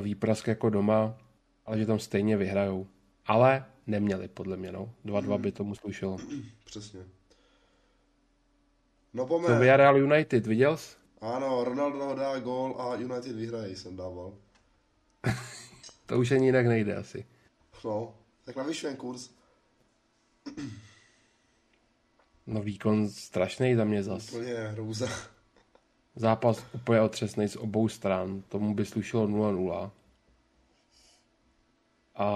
[0.00, 1.18] výprask jako doma,
[1.66, 2.86] ale že tam stejně vyhrajou.
[3.26, 4.94] Ale neměli podle mě, no.
[5.04, 6.16] 2-2 by tomu slušelo.
[6.64, 7.00] Přesně.
[9.14, 9.58] No To pome.
[9.58, 10.96] Villarreal United, viděl jsi?
[11.20, 14.34] Ano, Ronaldo dá gól a United vyhraje, jsem dával.
[16.06, 17.26] To už ani jinak nejde asi.
[17.84, 18.14] No,
[18.44, 19.30] tak navyšujem kurz.
[22.46, 24.32] No výkon strašný za mě zas.
[24.32, 25.08] Úplně hrůza.
[26.16, 28.42] Zápas úplně otřesný z obou stran.
[28.48, 29.90] Tomu by slušelo 0-0.
[32.16, 32.26] A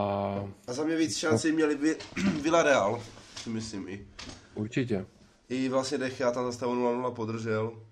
[0.66, 1.96] A za mě víc šancí měli vy,
[2.42, 3.02] Villarreal,
[3.36, 4.06] si myslím i.
[4.54, 5.06] určitě.
[5.48, 7.82] I vlastně Dechia tam za stavu 0-0 podržel.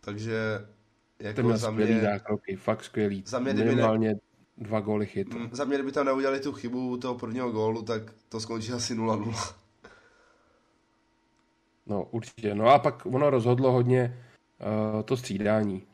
[0.00, 0.34] Takže
[1.16, 3.22] Ten jako měl za mě, zákroky, fakt skvělý.
[3.26, 4.14] Za mě, kdyby ne- Minimálně
[4.56, 5.38] dva góly chytl.
[5.38, 8.94] Mm, za mě, kdyby tam neudělali tu chybu toho prvního gólu, tak to skončí asi
[8.94, 9.54] 0-0.
[11.86, 12.54] No, určitě.
[12.54, 14.24] No a pak ono rozhodlo hodně
[14.96, 15.86] uh, to střídání.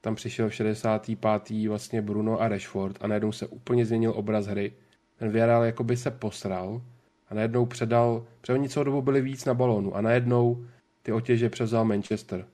[0.00, 1.68] Tam přišel v 65.
[1.68, 4.72] vlastně Bruno a Rashford a najednou se úplně změnil obraz hry.
[5.16, 6.82] Ten Villarreal jakoby se posral
[7.28, 10.66] a najednou předal, protože oni celou dobu byli víc na balónu a najednou
[11.02, 12.46] ty otěže převzal Manchester.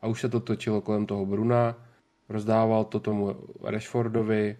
[0.00, 1.86] A už se to točilo kolem toho Bruna,
[2.28, 4.56] rozdával to tomu Rashfordovi,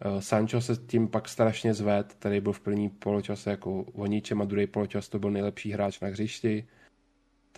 [0.00, 4.42] eh, Sancho se tím pak strašně zved, který byl v první poločase jako o ničem
[4.42, 6.66] a druhý poločas to byl nejlepší hráč na hřišti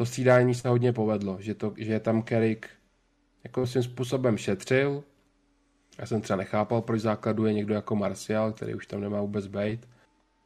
[0.01, 2.67] to střídání se hodně povedlo, že, to, že je tam Carrick
[3.45, 5.05] jako svým způsobem šetřil.
[5.99, 9.47] Já jsem třeba nechápal, proč základu je někdo jako Martial, který už tam nemá vůbec
[9.47, 9.89] být.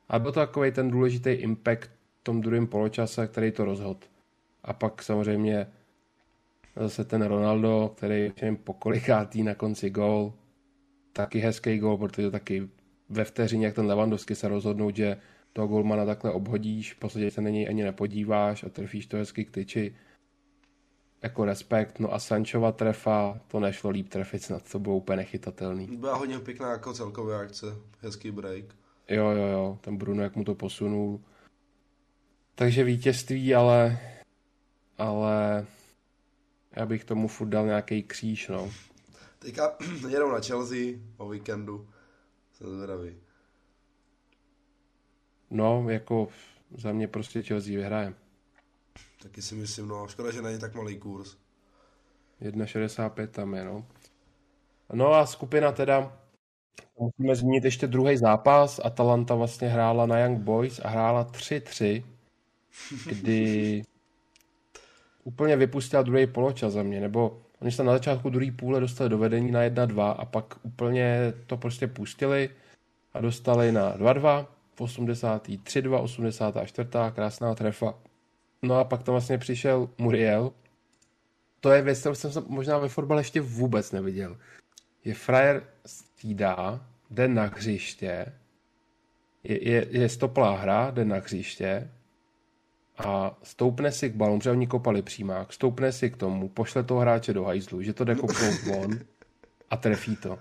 [0.09, 1.91] A byl to takový ten důležitý impact
[2.21, 4.11] v tom druhém poločase, který to rozhod.
[4.65, 5.67] A pak samozřejmě
[6.77, 10.33] zase ten Ronaldo, který všem pokolikátý na konci gol.
[11.13, 12.69] Taky hezký gol, protože taky
[13.09, 15.17] ve vteřině, jak ten Lewandowski se rozhodnout, že
[15.53, 19.45] toho golmana takhle obhodíš, v podstatě se na něj ani nepodíváš a trefíš to hezky
[19.45, 19.95] k tyči.
[21.25, 25.87] Jako respekt, no a Sanchova trefa, to nešlo líp trefit, snad to bylo úplně nechytatelný.
[25.97, 27.67] Byla hodně pěkná jako celkově akce,
[28.01, 28.65] hezký break.
[29.09, 31.21] Jo, jo, jo, ten Bruno, jak mu to posunul.
[32.55, 33.99] Takže vítězství, ale,
[34.99, 35.67] ale
[36.77, 38.71] já bych tomu furt dal nějaký kříž, no.
[39.39, 39.77] Teďka
[40.09, 41.89] jedou na Chelsea o víkendu.
[42.53, 43.17] Jsem zvědavý.
[45.51, 46.29] No, jako
[46.79, 48.15] za mě prostě Chelsea vyhraje.
[49.23, 51.37] Taky si myslím, no, škoda, že není tak malý kurz.
[52.43, 53.87] 1,65 tam je, no.
[54.93, 56.19] No a skupina teda,
[56.99, 58.81] musíme zmínit ještě druhý zápas.
[58.85, 62.05] Atalanta vlastně hrála na Young Boys a hrála 3-3,
[63.07, 63.83] kdy
[65.25, 69.19] úplně vypustila druhý poločas za mě, nebo oni se na začátku druhé půle dostali do
[69.19, 72.51] vedení na 1-2 a pak úplně to prostě pustili
[73.15, 76.89] a dostali na 2-2, v 83 2 84.
[77.15, 77.95] krásná trefa
[78.65, 80.53] No a pak tam vlastně přišel Muriel.
[81.61, 84.37] To je věc, kterou jsem možná ve fotbale ještě vůbec neviděl.
[85.05, 88.27] Je frajer střídá, jde na hřiště,
[89.45, 91.91] je, je, je stoplá hra, jde na hřiště
[92.99, 97.01] a stoupne si k balonu, protože oni kopali přímák, stoupne si k tomu, pošle toho
[97.01, 98.99] hráče do hajzlu, že to jde kopnout von
[99.71, 100.39] a trefí to.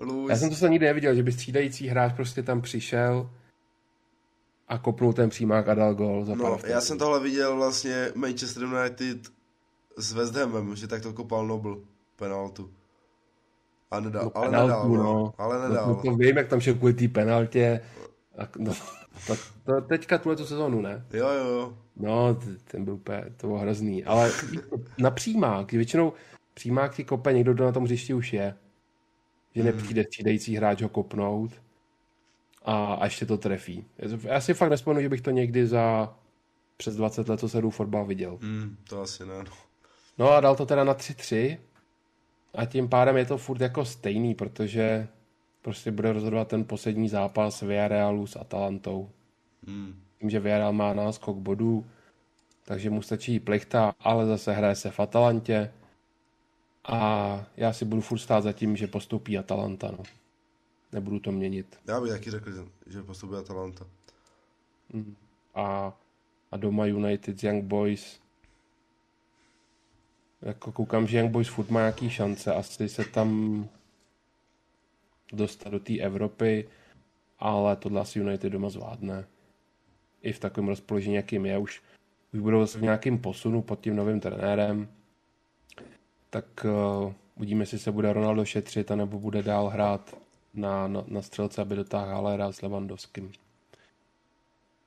[0.00, 0.30] Luis.
[0.30, 3.30] Já jsem to se nikdy neviděl, že by střídající hráč prostě tam přišel
[4.70, 8.62] a kopnul ten přímák a dal gol za No, já jsem tohle viděl vlastně Manchester
[8.62, 9.18] United
[9.96, 11.82] s West Hamem, že tak to kopal Nobl
[12.16, 12.70] penaltu.
[13.90, 15.12] A nedal, No, ale penaltu, nedal, no.
[15.12, 15.34] no.
[15.38, 15.94] Ale No, nedal.
[15.94, 17.80] to, to vím, jak tam šel kvůli té penaltě.
[18.38, 18.72] A, no,
[19.26, 21.06] to, to, teďka tuhle tu sezonu, ne?
[21.12, 21.78] Jo, jo, jo.
[21.96, 24.04] No, ten byl úplně, to bylo hrozný.
[24.04, 24.32] Ale
[24.98, 26.12] na přímák, většinou
[26.54, 28.54] přímák si kope někdo, kdo na tom hřišti už je.
[29.54, 31.50] Že nepřijde střídající hráč ho kopnout
[32.62, 33.84] a, a ještě to trefí.
[34.22, 36.14] Já si fakt nespomenu, že bych to někdy za
[36.76, 38.38] přes 20 let, co se jdu fotbal, viděl.
[38.42, 39.52] Hmm, to asi ne, no.
[40.18, 41.58] No a dal to teda na 3-3
[42.54, 45.08] a tím pádem je to furt jako stejný, protože
[45.62, 49.10] prostě bude rozhodovat ten poslední zápas Villarrealu s Atalantou.
[49.66, 49.94] Hmm.
[50.20, 51.86] Tím, že Villarreal má náskok bodů,
[52.64, 55.70] takže mu stačí plechta, ale zase hraje se v Atalantě
[56.84, 59.90] a já si budu furt stát za tím, že postoupí Atalanta.
[59.98, 60.02] No.
[60.92, 61.78] Nebudu to měnit.
[61.86, 62.52] Já bych taky řekl,
[62.86, 63.86] že, postupuje Atalanta.
[65.54, 65.98] A,
[66.50, 68.20] a doma United Young Boys
[70.42, 73.68] jako koukám, že Young Boys furt má nějaký šance asi se tam
[75.32, 76.68] dostat do té Evropy,
[77.38, 79.26] ale tohle asi United doma zvládne.
[80.22, 81.58] I v takovém rozpoložení, jakým je.
[81.58, 81.82] Už,
[82.34, 84.88] už budou v nějakém posunu pod tím novým trenérem.
[86.30, 90.16] Tak uh, uvidíme, jestli se bude Ronaldo šetřit, anebo bude dál hrát
[90.54, 93.32] na, na, na střelce, aby dotáhl Halera s Lewandowským.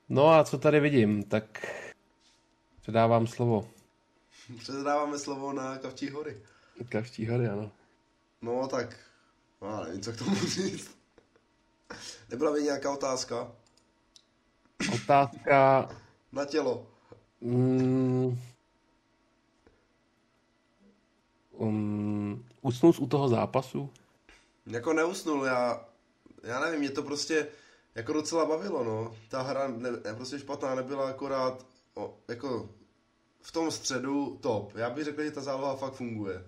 [0.09, 1.65] No a co tady vidím, tak
[2.81, 3.69] předávám slovo.
[4.57, 6.37] Předáváme slovo na Kavčí hory.
[6.89, 7.71] Kavští hory, ano.
[8.41, 8.97] No tak,
[9.61, 10.97] no, já nevím, co k tomu říct.
[12.29, 13.51] Nebyla by nějaká otázka?
[14.93, 15.89] Otázka,
[16.31, 16.87] Na tělo.
[17.41, 18.39] mm,
[21.51, 23.89] um, usnul u toho zápasu?
[24.65, 25.85] Jako neusnul, já,
[26.43, 27.47] já nevím, mě to prostě
[27.95, 29.15] jako docela bavilo, no.
[29.29, 32.69] Ta hra ne, ne, prostě špatná nebyla, akorát o, jako
[33.41, 34.75] v tom středu top.
[34.75, 36.45] Já bych řekl, že ta záloha fakt funguje.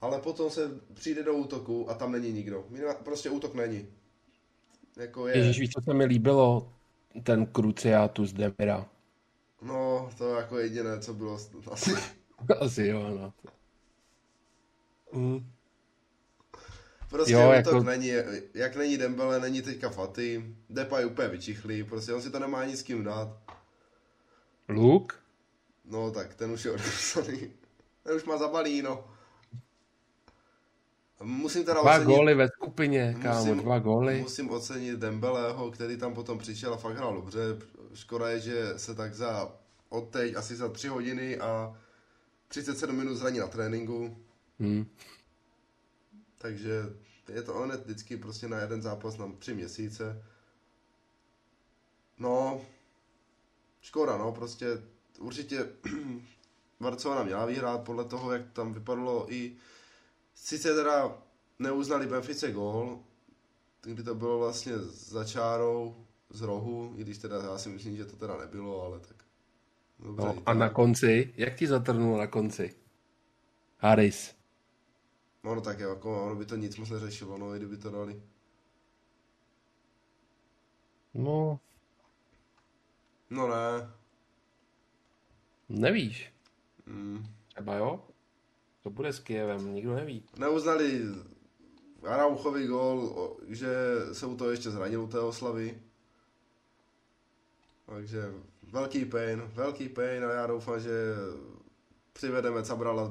[0.00, 2.64] Ale potom se přijde do útoku a tam není nikdo.
[2.70, 3.86] Minima- Prostě útok není.
[4.96, 5.36] Jako je.
[5.38, 6.72] Ježíš, víš, co se mi líbilo?
[7.22, 8.86] Ten Cruciatus Demira.
[9.62, 11.38] No, to jako jediné, co bylo
[11.70, 11.90] asi.
[12.60, 13.32] Asi jo, no.
[15.12, 15.52] Mm.
[17.10, 18.12] Prostě Jo, jako- není,
[18.54, 22.76] jak není Dembele, není teďka Faty, Depay úplně vyčichlý, prostě on si to nemá ani
[22.76, 23.28] s kým dát.
[24.68, 25.16] Luke?
[25.84, 27.52] No tak ten už je odepsaný.
[28.02, 29.04] Ten už má zabalí, no.
[31.22, 34.20] Musím teda Dva ocenit, góly ve skupině, kámo, musím- dva góly.
[34.20, 37.38] musím ocenit Dembeleho, který tam potom přišel a fakt hrál dobře.
[37.94, 39.52] Škoda je, že se tak za
[39.88, 41.76] odteď asi za 3 hodiny a
[42.48, 44.16] 37 minut zraní na tréninku.
[44.60, 44.86] Hmm.
[46.38, 46.96] Takže
[47.28, 50.24] je to on je vždycky prostě na jeden zápas na tři měsíce.
[52.18, 52.60] No,
[53.80, 54.66] škoda, no, prostě
[55.18, 55.68] určitě
[56.80, 59.56] Barcelona měla vyhrát podle toho, jak tam vypadalo i
[60.34, 61.18] sice teda
[61.58, 63.00] neuznali Benfice gól,
[63.82, 68.04] kdy to bylo vlastně za čárou z rohu, i když teda já si myslím, že
[68.04, 69.16] to teda nebylo, ale tak
[69.98, 70.26] dobře.
[70.26, 72.74] No, a na konci, jak ti zatrnul na konci?
[73.78, 74.37] Harris.
[75.44, 78.22] Ono tak jo, jako, ono by to nic moc neřešilo, no, i kdyby to dali.
[81.14, 81.60] No,
[83.30, 83.90] No ne,
[85.68, 86.32] nevíš.
[86.86, 87.26] mm.
[87.48, 88.04] Třeba jo?
[88.82, 90.24] To bude s Kijevem, nikdo neví.
[90.38, 91.02] Neuznali
[92.02, 93.68] Arauchovi gól, o- že
[94.12, 95.82] se u toho ještě zranil u té oslavy.
[97.86, 98.32] Takže
[98.62, 100.90] velký pain, velký pain a já doufám, že
[102.22, 103.10] přivedeme Cabrala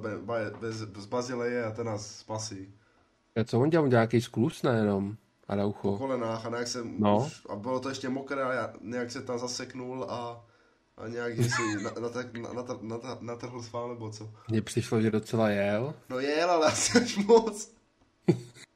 [0.69, 2.73] z, z Bazileje a ten nás spasí.
[3.35, 3.83] A co on dělal?
[3.83, 5.15] On dělal nějaký sklus, nejenom?
[5.15, 5.97] Po Araucho.
[5.97, 7.23] kolenách a nějak se, No.
[7.27, 10.45] už, a bylo to ještě mokré a já- nějak se tam zaseknul a,
[10.97, 14.29] a nějak si na, na, na, na, na, na, natrhl svál nebo co.
[14.49, 15.93] Mně přišlo, že docela jel.
[16.09, 17.71] No jel, ale asi až moc.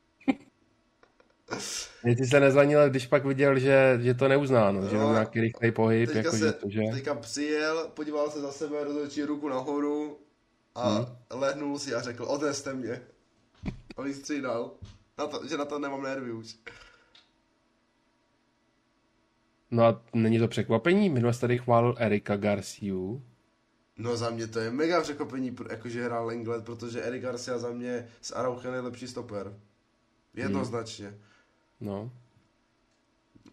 [2.18, 5.72] Ty se nezvanil, když pak viděl, že, že to neuznáno, že No, jenom nějaký rychlej
[5.72, 6.82] pohyb, Teďka, jako se, že to, že...
[6.94, 10.20] teďka přijel, podíval se za sebe, roztočil ruku nahoru
[10.76, 11.06] a Hmm.
[11.30, 13.02] lehnul si a řekl, odneste mě.
[13.98, 14.72] A vystřídal.
[15.18, 16.56] Na to, že na to nemám nervy už.
[19.72, 23.24] No a není to překvapení, minule tady chválil Erika Garciu
[23.98, 28.08] No za mě to je mega překvapení, jakože hrál Lenglet, protože Eric Garcia za mě
[28.22, 29.60] s Arauchem je lepší stoper.
[30.34, 31.08] Jednoznačně.
[31.08, 31.18] Hmm.
[31.82, 32.12] No.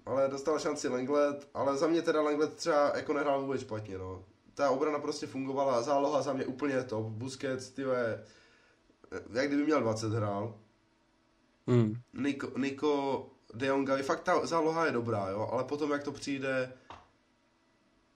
[0.06, 4.24] Ale dostal šanci Lenglet, ale za mě teda Lenglet třeba jako nehrál vůbec špatně, no.
[4.54, 7.06] Ta obrana prostě fungovala, záloha za mě úplně top.
[7.06, 8.24] Busquets, tyhle,
[9.32, 10.54] jak kdyby měl 20 hrál.
[11.66, 11.94] Hmm.
[12.12, 16.72] Niko, Niko De Jonga, fakt ta záloha je dobrá, jo, ale potom jak to přijde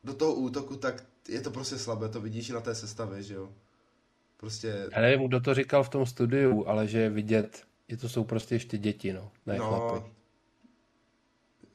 [0.05, 3.35] do toho útoku, tak je to prostě slabé, to vidíš i na té sestavě, že
[3.35, 3.49] jo.
[4.37, 4.89] Prostě...
[4.93, 8.25] Já nevím, kdo to říkal v tom studiu, ale že je vidět, že to jsou
[8.25, 10.11] prostě ještě děti, no, ne no, chlapy.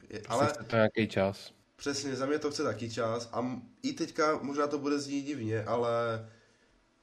[0.09, 0.47] Je, ale...
[0.47, 1.53] Chce to nějaký čas.
[1.76, 5.63] Přesně, za mě to chce taky čas a i teďka možná to bude znít divně,
[5.63, 5.91] ale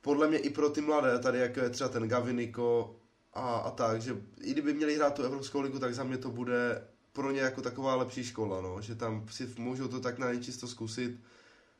[0.00, 2.96] podle mě i pro ty mladé, tady jako je třeba ten Gaviniko
[3.34, 6.30] a, a tak, že i kdyby měli hrát tu Evropskou ligu, tak za mě to
[6.30, 10.26] bude pro ně jako taková lepší škola, no, že tam si můžou to tak na
[10.26, 11.20] nečisto zkusit,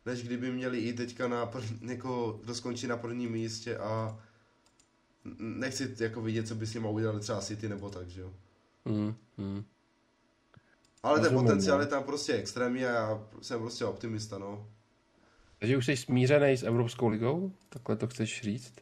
[0.07, 4.19] než kdyby měli i teďka na prv, jako, kdo skončí na prvním místě a
[5.39, 8.33] nechci jako vidět, co by s nimi udělali třeba City nebo tak, že jo.
[8.85, 9.65] Mm, mm.
[11.03, 11.85] Ale ten potenciál no.
[11.85, 14.69] je tam prostě extrémní a já jsem prostě optimista, no.
[15.59, 17.53] Takže už jsi smířený s Evropskou ligou?
[17.69, 18.75] Takhle to chceš říct?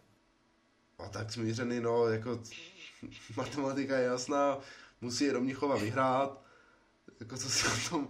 [0.99, 2.41] A tak smířený, no, jako
[3.37, 4.59] matematika je jasná,
[5.01, 6.43] musí do Mnichova vyhrát,
[7.21, 8.09] jako co si o tom,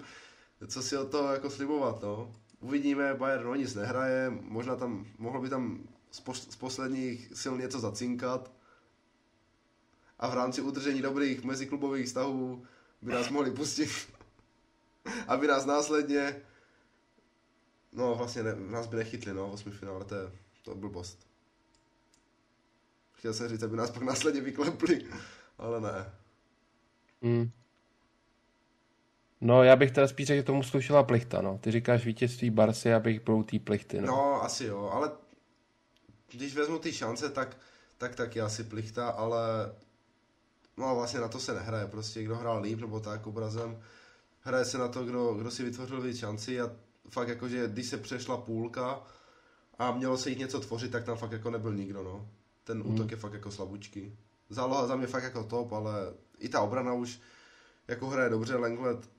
[0.66, 2.33] co si o toho jako slibovat, no.
[2.61, 7.55] Uvidíme, Bayern no nic nehraje, možná tam, mohlo by tam z, pos, z posledních sil
[7.59, 8.53] něco zacinkat
[10.19, 12.65] a v rámci udržení dobrých meziklubových vztahů
[13.03, 13.91] by nás mohli pustit,
[15.29, 16.37] aby nás následně,
[17.93, 20.33] no vlastně ne, nás by nechytli, no, osmi finále, to je,
[20.63, 21.27] to je blbost.
[23.13, 25.07] Chtěl jsem říct, aby nás pak následně vyklepli,
[25.59, 26.13] ale ne.
[27.23, 27.51] Hmm.
[29.41, 31.59] No, já bych teda spíš řekl, že tomu slušela plichta, no.
[31.59, 34.07] Ty říkáš vítězství Barsi, abych byl tý plichty, no.
[34.07, 35.11] No, asi jo, ale
[36.33, 37.57] když vezmu ty šance, tak,
[37.99, 39.74] tak taky asi plichta, ale
[40.76, 43.83] no vlastně na to se nehraje, prostě kdo hrál líp nebo tak obrazem,
[44.41, 46.70] hraje se na to, kdo, kdo si vytvořil víc šanci a
[47.09, 49.03] fakt jakože, když se přešla půlka
[49.78, 52.28] a mělo se jich něco tvořit, tak tam fakt jako nebyl nikdo, no.
[52.64, 52.95] Ten hmm.
[52.95, 54.18] útok je fakt jako slabučký.
[54.51, 57.20] Záloha za mě fakt jako top, ale i ta obrana už
[57.89, 59.11] jako hraje dobře, Lenglet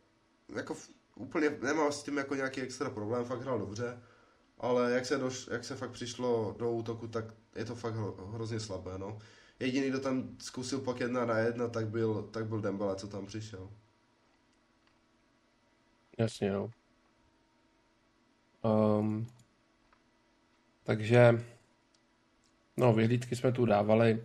[0.55, 0.75] jako
[1.15, 4.01] úplně nemá s tím jako nějaký extra problém, fakt hrál dobře,
[4.63, 8.15] ale jak se, doš, jak se fakt přišlo do útoku, tak je to fakt hro,
[8.33, 9.19] hrozně slabé, no.
[9.59, 13.25] Jediný, kdo tam zkusil pak jedna na jedna, tak byl, tak byl Dembele, co tam
[13.25, 13.69] přišel.
[16.17, 16.69] Jasně, no.
[18.63, 19.27] Um,
[20.83, 21.45] takže,
[22.77, 24.23] no, vyhlídky jsme tu dávali.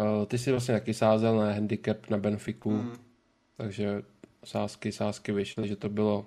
[0.00, 2.92] Uh, ty si vlastně taky sázel na handicap na Benfiku, mm.
[3.56, 4.02] takže
[4.44, 6.26] sázky, sázky vyšly, že to bylo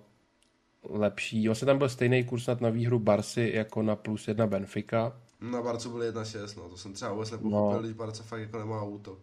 [0.89, 1.47] lepší.
[1.47, 5.13] Vlastně tam byl stejný kurz na výhru Barsy jako na plus jedna Benfica.
[5.41, 7.79] Na Barcu byl 1,6, no to jsem třeba vůbec nepochopil, no.
[7.79, 9.19] když Barca fakt jako nemá útok.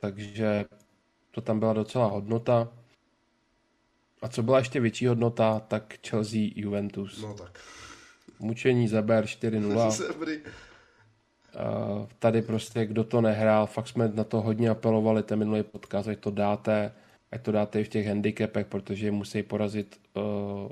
[0.00, 0.64] Takže
[1.30, 2.68] to tam byla docela hodnota.
[4.22, 7.22] A co byla ještě větší hodnota, tak Chelsea Juventus.
[7.22, 7.60] No tak.
[8.38, 10.42] Mučení Zeber 4-0.
[12.18, 16.18] tady prostě, kdo to nehrál, fakt jsme na to hodně apelovali, ten minulý podcast, ať
[16.18, 16.92] to dáte,
[17.32, 20.22] ať to dáte i v těch handicapech, protože musí porazit uh,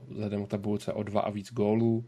[0.09, 2.05] vzhledem k tabulce o dva a víc gólů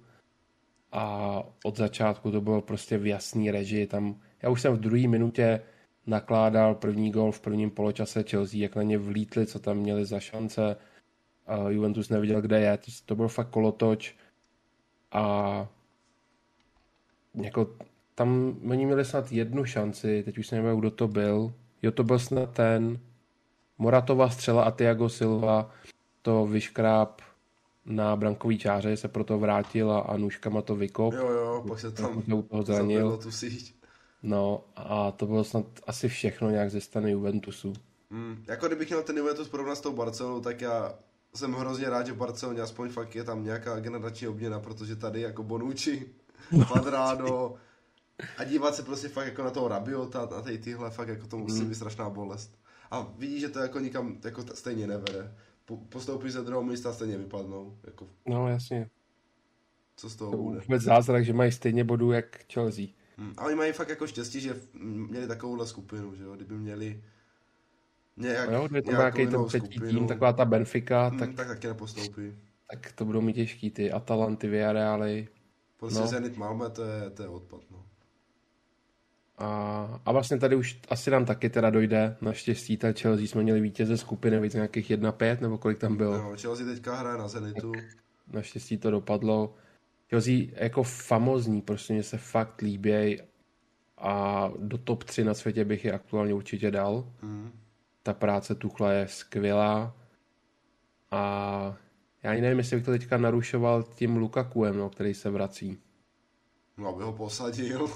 [0.93, 3.87] a od začátku to bylo prostě v jasný režii.
[3.87, 5.61] Tam, já už jsem v druhé minutě
[6.07, 10.21] nakládal první gol v prvním poločase Chelsea, jak na ně vlítli, co tam měli za
[10.21, 10.77] šance.
[11.59, 12.77] Uh, Juventus neviděl, kde je.
[12.77, 14.15] To, to byl fakt kolotoč
[15.13, 15.69] a
[17.35, 17.77] jako
[18.15, 21.53] tam oni měli snad jednu šanci, teď už se nevím, kdo to byl.
[21.83, 23.01] Jo, to byl snad ten
[23.79, 25.71] Moratova střela a Tiago Silva
[26.23, 27.23] to vyškráp
[27.87, 31.15] na brankový čáře, se proto vrátil a, nůžkama to vykop.
[31.15, 33.17] Jo, jo, pak se tam toho zranil.
[33.17, 33.75] tu síť.
[34.23, 37.73] No a to bylo snad asi všechno nějak ze strany Juventusu.
[38.11, 40.95] Mm, jako kdybych měl ten Juventus porovnat s tou Barcelonou, tak já
[41.35, 45.21] jsem hrozně rád, že v Barceloně aspoň fakt je tam nějaká generační obměna, protože tady
[45.21, 46.07] jako Bonucci,
[46.69, 47.55] Quadrado
[48.39, 51.39] a dívat se prostě fakt jako na toho Rabiota a tady tyhle fakt jako to
[51.39, 51.69] musí mm.
[51.69, 52.59] být strašná bolest.
[52.91, 55.33] A vidí, že to jako nikam jako stejně nevede
[55.75, 57.79] postoupí ze druhého místa stejně vypadnou.
[57.85, 58.09] Jako...
[58.27, 58.91] No jasně.
[59.97, 60.61] Co z toho to bude?
[60.61, 62.87] Vůbec zázrak, že mají stejně bodů jak Chelsea.
[63.17, 64.61] Hmm, ale mají fakt jako štěstí, že
[65.09, 66.37] měli takovouhle skupinu, že jo?
[66.37, 67.03] Kdyby měli
[68.17, 71.67] nějak, no, kdyby to nějaký ten třetí tým, taková ta Benfica, hmm, tak, tak taky
[71.67, 72.37] nepostoupí.
[72.71, 75.29] Tak to budou mít těžký, ty Atalanty, Villarealy.
[75.77, 76.07] Prostě no.
[76.07, 77.76] Zenit Malmö, to je, to je odpad, no.
[79.39, 83.61] A, a vlastně tady už asi nám taky teda dojde, naštěstí ta Chelsea jsme měli
[83.61, 86.19] vítěze skupiny, víc nějakých 1-5, nebo kolik tam bylo.
[86.19, 87.73] No, Chelsea teďka hraje na Zenitu.
[87.73, 87.85] Tak
[88.33, 89.55] naštěstí to dopadlo.
[90.11, 93.21] Chelsea jako famozní, prostě mě se fakt líbí
[93.99, 97.13] a do top 3 na světě bych je aktuálně určitě dal.
[97.23, 97.51] Mm.
[98.03, 99.97] Ta práce Tuchla je skvělá
[101.11, 101.77] a
[102.23, 105.79] já ani nevím, jestli bych to teďka narušoval tím Lukakuem, no, který se vrací.
[106.77, 107.91] No, aby ho posadil.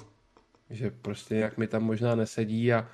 [0.70, 2.88] Že prostě nějak mi tam možná nesedí a,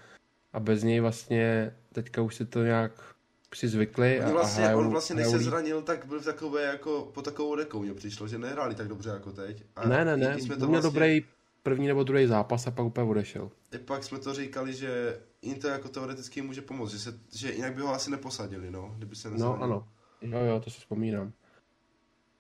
[0.53, 3.16] a bez něj vlastně teďka už si to nějak
[3.55, 4.20] si zvykli.
[4.20, 7.55] A, vlastně, a on vlastně, než se zranil, tak byl v takové jako, po takovou
[7.55, 9.64] rekou mě přišlo, že nehráli tak dobře jako teď.
[9.77, 10.91] A ne, ne, ne, jsme to vlastně...
[10.91, 11.24] dobrý
[11.62, 13.51] první nebo druhý zápas a pak úplně odešel.
[13.72, 17.74] I pak jsme to říkali, že Inter jako teoreticky může pomoct, že, se, že jinak
[17.74, 19.57] by ho asi neposadili, no, kdyby se nezranil.
[19.57, 19.89] No, ano.
[20.20, 21.33] Jo, jo, to si vzpomínám.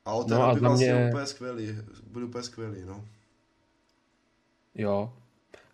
[0.04, 1.08] A té no by vlastně mě...
[1.08, 1.76] úplně skvělý,
[2.06, 3.04] byl úplně skvělý, no.
[4.74, 5.12] Jo.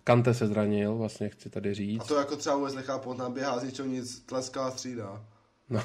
[0.04, 2.00] Kante se zranil, vlastně chci tady říct.
[2.00, 5.24] A to jako třeba vůbec nechápu, tam běhá z ničeho nic, tleská a střídá.
[5.70, 5.82] No.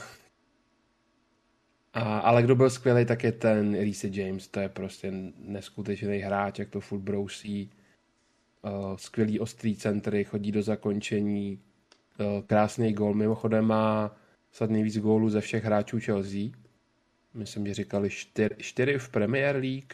[1.94, 6.60] A, ale kdo byl skvělý, tak je ten Reese James, to je prostě neskutečný hráč,
[6.60, 7.72] jak to furt brousí.
[8.62, 11.60] Uh, skvělý ostrý centry, chodí do zakončení,
[12.20, 14.16] uh, krásný gól, mimochodem má
[14.52, 16.50] snad nejvíc gólů ze všech hráčů Chelsea.
[17.34, 19.94] Myslím, že říkali čtyři, čtyři v Premier League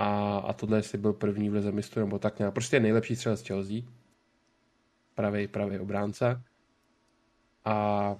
[0.00, 2.54] a, a tohle jestli byl první v lize mistrů, nebo tak nějak.
[2.54, 3.76] Prostě nejlepší střel z Chelsea.
[5.14, 6.42] Pravý, pravý obránce.
[7.64, 8.16] A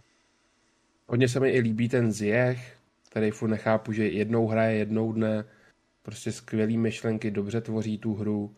[1.06, 2.78] hodně se mi i líbí ten Zjech,
[3.08, 5.44] který furt nechápu, že jednou hraje, jednou dne.
[6.02, 8.54] Prostě skvělý myšlenky, dobře tvoří tu hru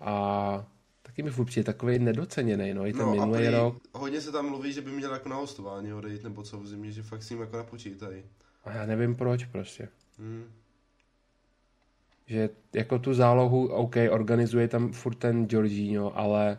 [0.00, 0.66] a
[1.02, 3.76] taky mi furt přijde takový nedoceněný, no, i ten no, minulý rok.
[3.94, 6.92] Hodně se tam mluví, že by měl jako na hostování odejít, nebo co v zimě,
[6.92, 8.22] že fakt s ním jako napočítají.
[8.64, 9.88] A já nevím proč prostě.
[10.18, 10.44] Hmm.
[12.28, 16.58] Že jako tu zálohu, OK, organizuje tam furt ten Jorginho, ale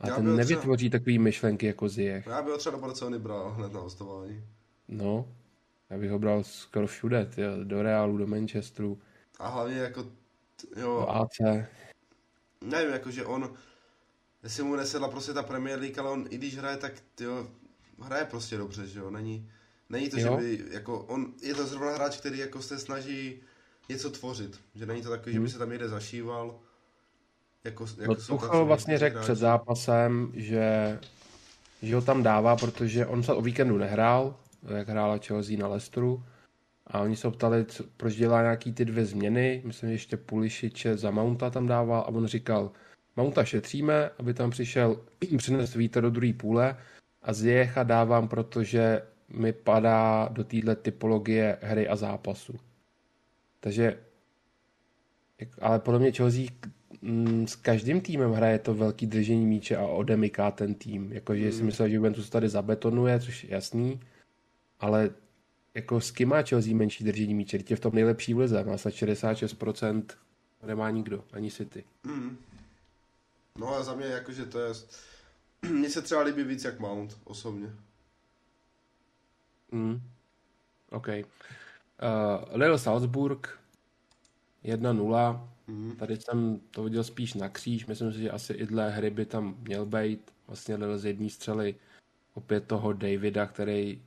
[0.00, 0.98] a ten nevytvoří třeba...
[0.98, 2.26] takový myšlenky jako Ziyech.
[2.26, 4.44] Já bych ho třeba do Barcelony bral hned na hostování.
[4.88, 5.28] No,
[5.90, 8.98] já bych ho bral skoro všude, tyjo, do Realu, do Manchesteru.
[9.38, 10.06] A hlavně jako,
[10.76, 11.00] jo.
[11.00, 11.66] Do AC.
[12.64, 13.54] Nevím, jakože on,
[14.42, 17.46] jestli mu nesedla prostě ta Premier League, ale on i když hraje, tak jo,
[18.02, 19.50] hraje prostě dobře, že jo, není,
[19.88, 20.40] není to, jo.
[20.40, 23.42] že by, jako on, je to zrovna hráč, který jako se snaží
[23.90, 25.34] něco tvořit, že není to takový, hmm.
[25.34, 25.52] že by mhm.
[25.52, 26.60] se tam někde zašíval.
[27.64, 30.98] Jako, jako no, Tuchel vlastně řekl před zápasem, že,
[31.82, 34.36] že ho tam dává, protože on se o víkendu nehrál,
[34.76, 36.24] jak hrála Chelsea na Leicesteru,
[36.86, 40.96] a oni se ptali, co, proč dělá nějaký ty dvě změny, myslím, že ještě Pulišiče
[40.96, 42.70] za Mounta tam dával a on říkal,
[43.16, 45.00] Mounta šetříme, aby tam přišel,
[45.36, 46.76] přines vítr do druhé půle
[47.22, 52.69] a Zjecha dávám, protože mi padá do téhle typologie hry a zápasu.
[53.60, 53.98] Takže,
[55.60, 56.44] ale podle mě Chelsea
[57.02, 61.12] mm, s každým týmem hraje to velký držení míče a odemyká ten tým.
[61.12, 61.52] Jakože mm.
[61.52, 64.00] si myslel, že Juventus tady zabetonuje, což je jasný,
[64.80, 65.10] ale
[65.74, 67.58] jako s kým má Chelsea menší držení míče?
[67.58, 70.02] Teď je v tom nejlepší v lize, má snad 66%,
[70.66, 71.84] nemá nikdo, ani City.
[72.04, 72.36] Mm.
[73.58, 74.72] No a za mě jakože to je...
[75.70, 77.72] Mně se třeba líbí víc jak Mount, osobně.
[79.72, 80.02] Mm.
[80.90, 81.08] OK.
[82.02, 83.58] Uh, Lille Salzburg
[84.64, 85.48] 1-0.
[85.66, 85.96] Mm.
[85.96, 87.86] Tady jsem to viděl spíš na kříž.
[87.86, 90.30] Myslím si, že asi i dle hry by tam měl být.
[90.46, 91.74] Vlastně Lille z jedné střely
[92.34, 94.02] opět toho Davida, který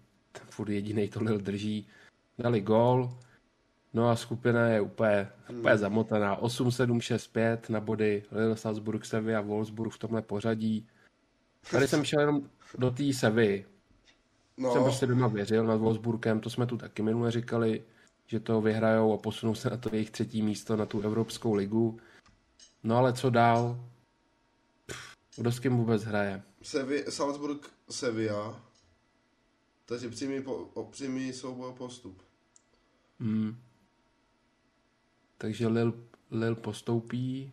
[0.50, 1.88] furt jediný to Lille drží.
[2.40, 3.18] Dali gól.
[3.94, 5.60] No a skupina je úplně, mm.
[5.60, 6.42] úplně zamotaná.
[6.42, 10.88] 8-7-6-5 na body Lille, Salzburg, Sevilla, Wolfsburg v tomhle pořadí.
[11.72, 13.66] Tady jsem šel jenom do té Sevy.
[14.58, 14.74] No.
[14.74, 17.84] Jsem prostě doma věřil nad Wolfsburgem, to jsme tu taky minule říkali,
[18.28, 22.00] že to vyhrajou a posunou se na to jejich třetí místo na tu Evropskou ligu.
[22.84, 23.80] No ale co dál?
[24.86, 26.44] Pff, kdo s kým vůbec hraje?
[26.62, 28.62] Sevi, Salzburg, Sevilla.
[29.86, 32.22] Takže přímý, po, přímý souboj postup.
[33.20, 33.58] Hmm.
[35.38, 35.94] Takže Lil,
[36.32, 37.52] Lil postoupí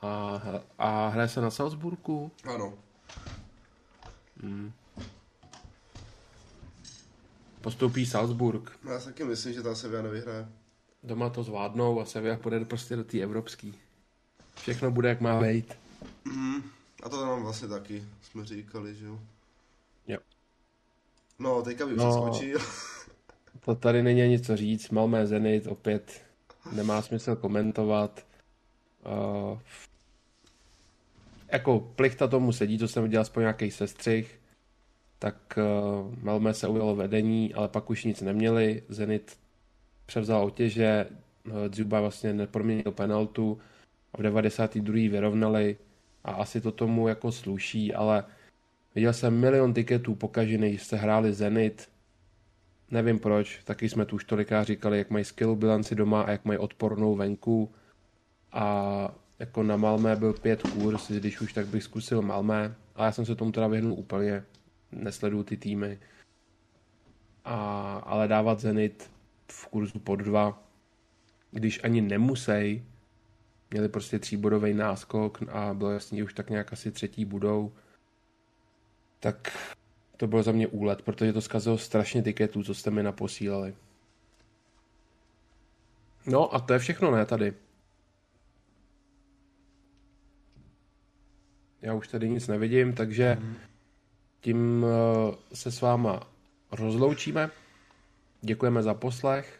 [0.00, 0.42] a,
[0.78, 2.30] a hraje se na Salzburgu?
[2.44, 2.78] Ano.
[4.42, 4.72] Hmm.
[7.60, 8.78] Postoupí Salzburg.
[8.88, 10.48] Já si taky myslím, že ta Sevilla nevyhraje.
[11.02, 13.74] Doma to zvládnou a Sevilla půjde prostě do té evropský.
[14.54, 15.74] Všechno bude, jak má být.
[16.24, 16.62] Mm,
[17.02, 19.18] a to nám vlastně taky jsme říkali, že jo.
[20.08, 20.18] Jo.
[21.38, 22.58] No, teďka bych no, přeskočil.
[23.64, 24.90] to tady není nic co říct.
[24.90, 26.22] Malmé Zenit opět
[26.72, 28.26] nemá smysl komentovat.
[29.52, 29.58] Uh,
[31.52, 34.40] jako plichta tomu sedí, to jsem viděl aspoň nějaký sestřih,
[35.18, 38.82] tak uh, Malmé se ujalo vedení, ale pak už nic neměli.
[38.88, 39.38] Zenit
[40.06, 41.06] převzal otěže,
[41.46, 43.58] uh, Dzuba vlastně neproměnil penaltu
[44.12, 44.94] a v 92.
[44.94, 45.76] vyrovnali
[46.24, 48.24] a asi to tomu jako sluší, ale
[48.94, 51.88] viděl jsem milion tiketů pokažených, se hráli Zenit,
[52.90, 56.44] nevím proč, taky jsme tu už toliká říkali, jak mají skill bilanci doma a jak
[56.44, 57.72] mají odpornou venku.
[58.52, 62.74] A jako na Malmé byl pět kurz, když už tak bych zkusil Malmé.
[62.94, 64.44] A já jsem se tomu teda vyhnul úplně,
[64.92, 65.98] nesleduju ty týmy.
[67.44, 69.10] A, ale dávat Zenit
[69.52, 70.62] v kurzu pod dva,
[71.50, 72.82] když ani nemusej,
[73.70, 77.72] měli prostě tříbodový náskok a bylo jasný, že už tak nějak asi třetí budou,
[79.20, 79.58] tak
[80.16, 83.74] to bylo za mě úlet, protože to zkazilo strašně tiketů, co jste mi naposílali.
[86.26, 87.54] No a to je všechno, ne, tady.
[91.82, 93.38] Já už tady nic nevidím, takže
[94.40, 96.20] tím eh, se s váma
[96.72, 97.50] rozloučíme.
[98.40, 99.58] Děkujeme za poslech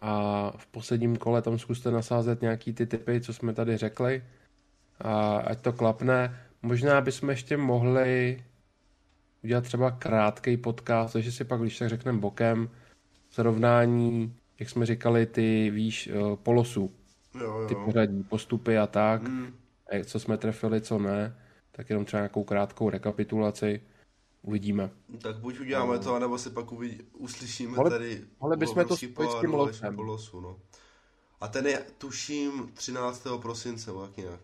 [0.00, 4.24] a v posledním kole tam zkuste nasázet nějaký ty typy, co jsme tady řekli.
[5.00, 6.40] A ať to klapne.
[6.62, 8.42] Možná bychom ještě mohli
[9.44, 12.68] udělat třeba krátký podcast, takže si pak, když tak řekneme bokem,
[13.30, 16.90] srovnání, jak jsme říkali, ty, víš, eh, polosu,
[17.40, 17.68] Jo, jo.
[17.68, 19.52] ty pořadí, postupy a tak, Mm.
[20.04, 21.36] Co jsme trefili, co ne,
[21.72, 23.82] tak jenom třeba nějakou krátkou rekapitulaci,
[24.42, 24.90] uvidíme.
[25.22, 29.30] Tak buď uděláme to, anebo si pak uvidí, uslyšíme Mohli- tady mohli bychom to spojit
[29.30, 29.98] s tím losem.
[29.98, 30.56] losu, no.
[31.40, 33.26] A ten je, tuším, 13.
[33.42, 34.40] prosince, nebo jak nějak.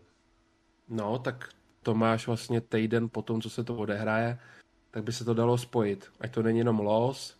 [0.89, 1.49] No, tak
[1.81, 4.39] to máš vlastně týden po tom, co se to odehraje,
[4.91, 6.11] tak by se to dalo spojit.
[6.19, 7.37] Ať to není jenom los,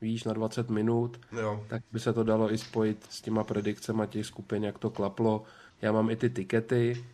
[0.00, 4.02] víš, na 20 minut, Jo, tak by se to dalo i spojit s těma predikcemi
[4.08, 5.42] těch skupin, jak to klaplo.
[5.82, 7.04] Já mám i ty tikety,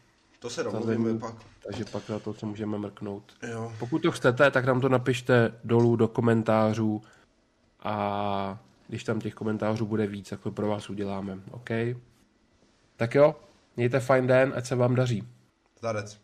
[0.43, 1.35] to se domluvíme pak.
[1.67, 3.33] takže pak na to se můžeme mrknout.
[3.51, 7.03] Jo, Pokud to chcete, tak nám to napište dolů do komentářů
[7.83, 8.59] a
[8.89, 11.71] když tam těch komentářů bude víc, tak to pro vás uděláme, OK?
[12.97, 13.37] Tak jo,
[13.77, 15.29] mějte fajn den, ať se vám daří.
[15.79, 16.22] zdarec.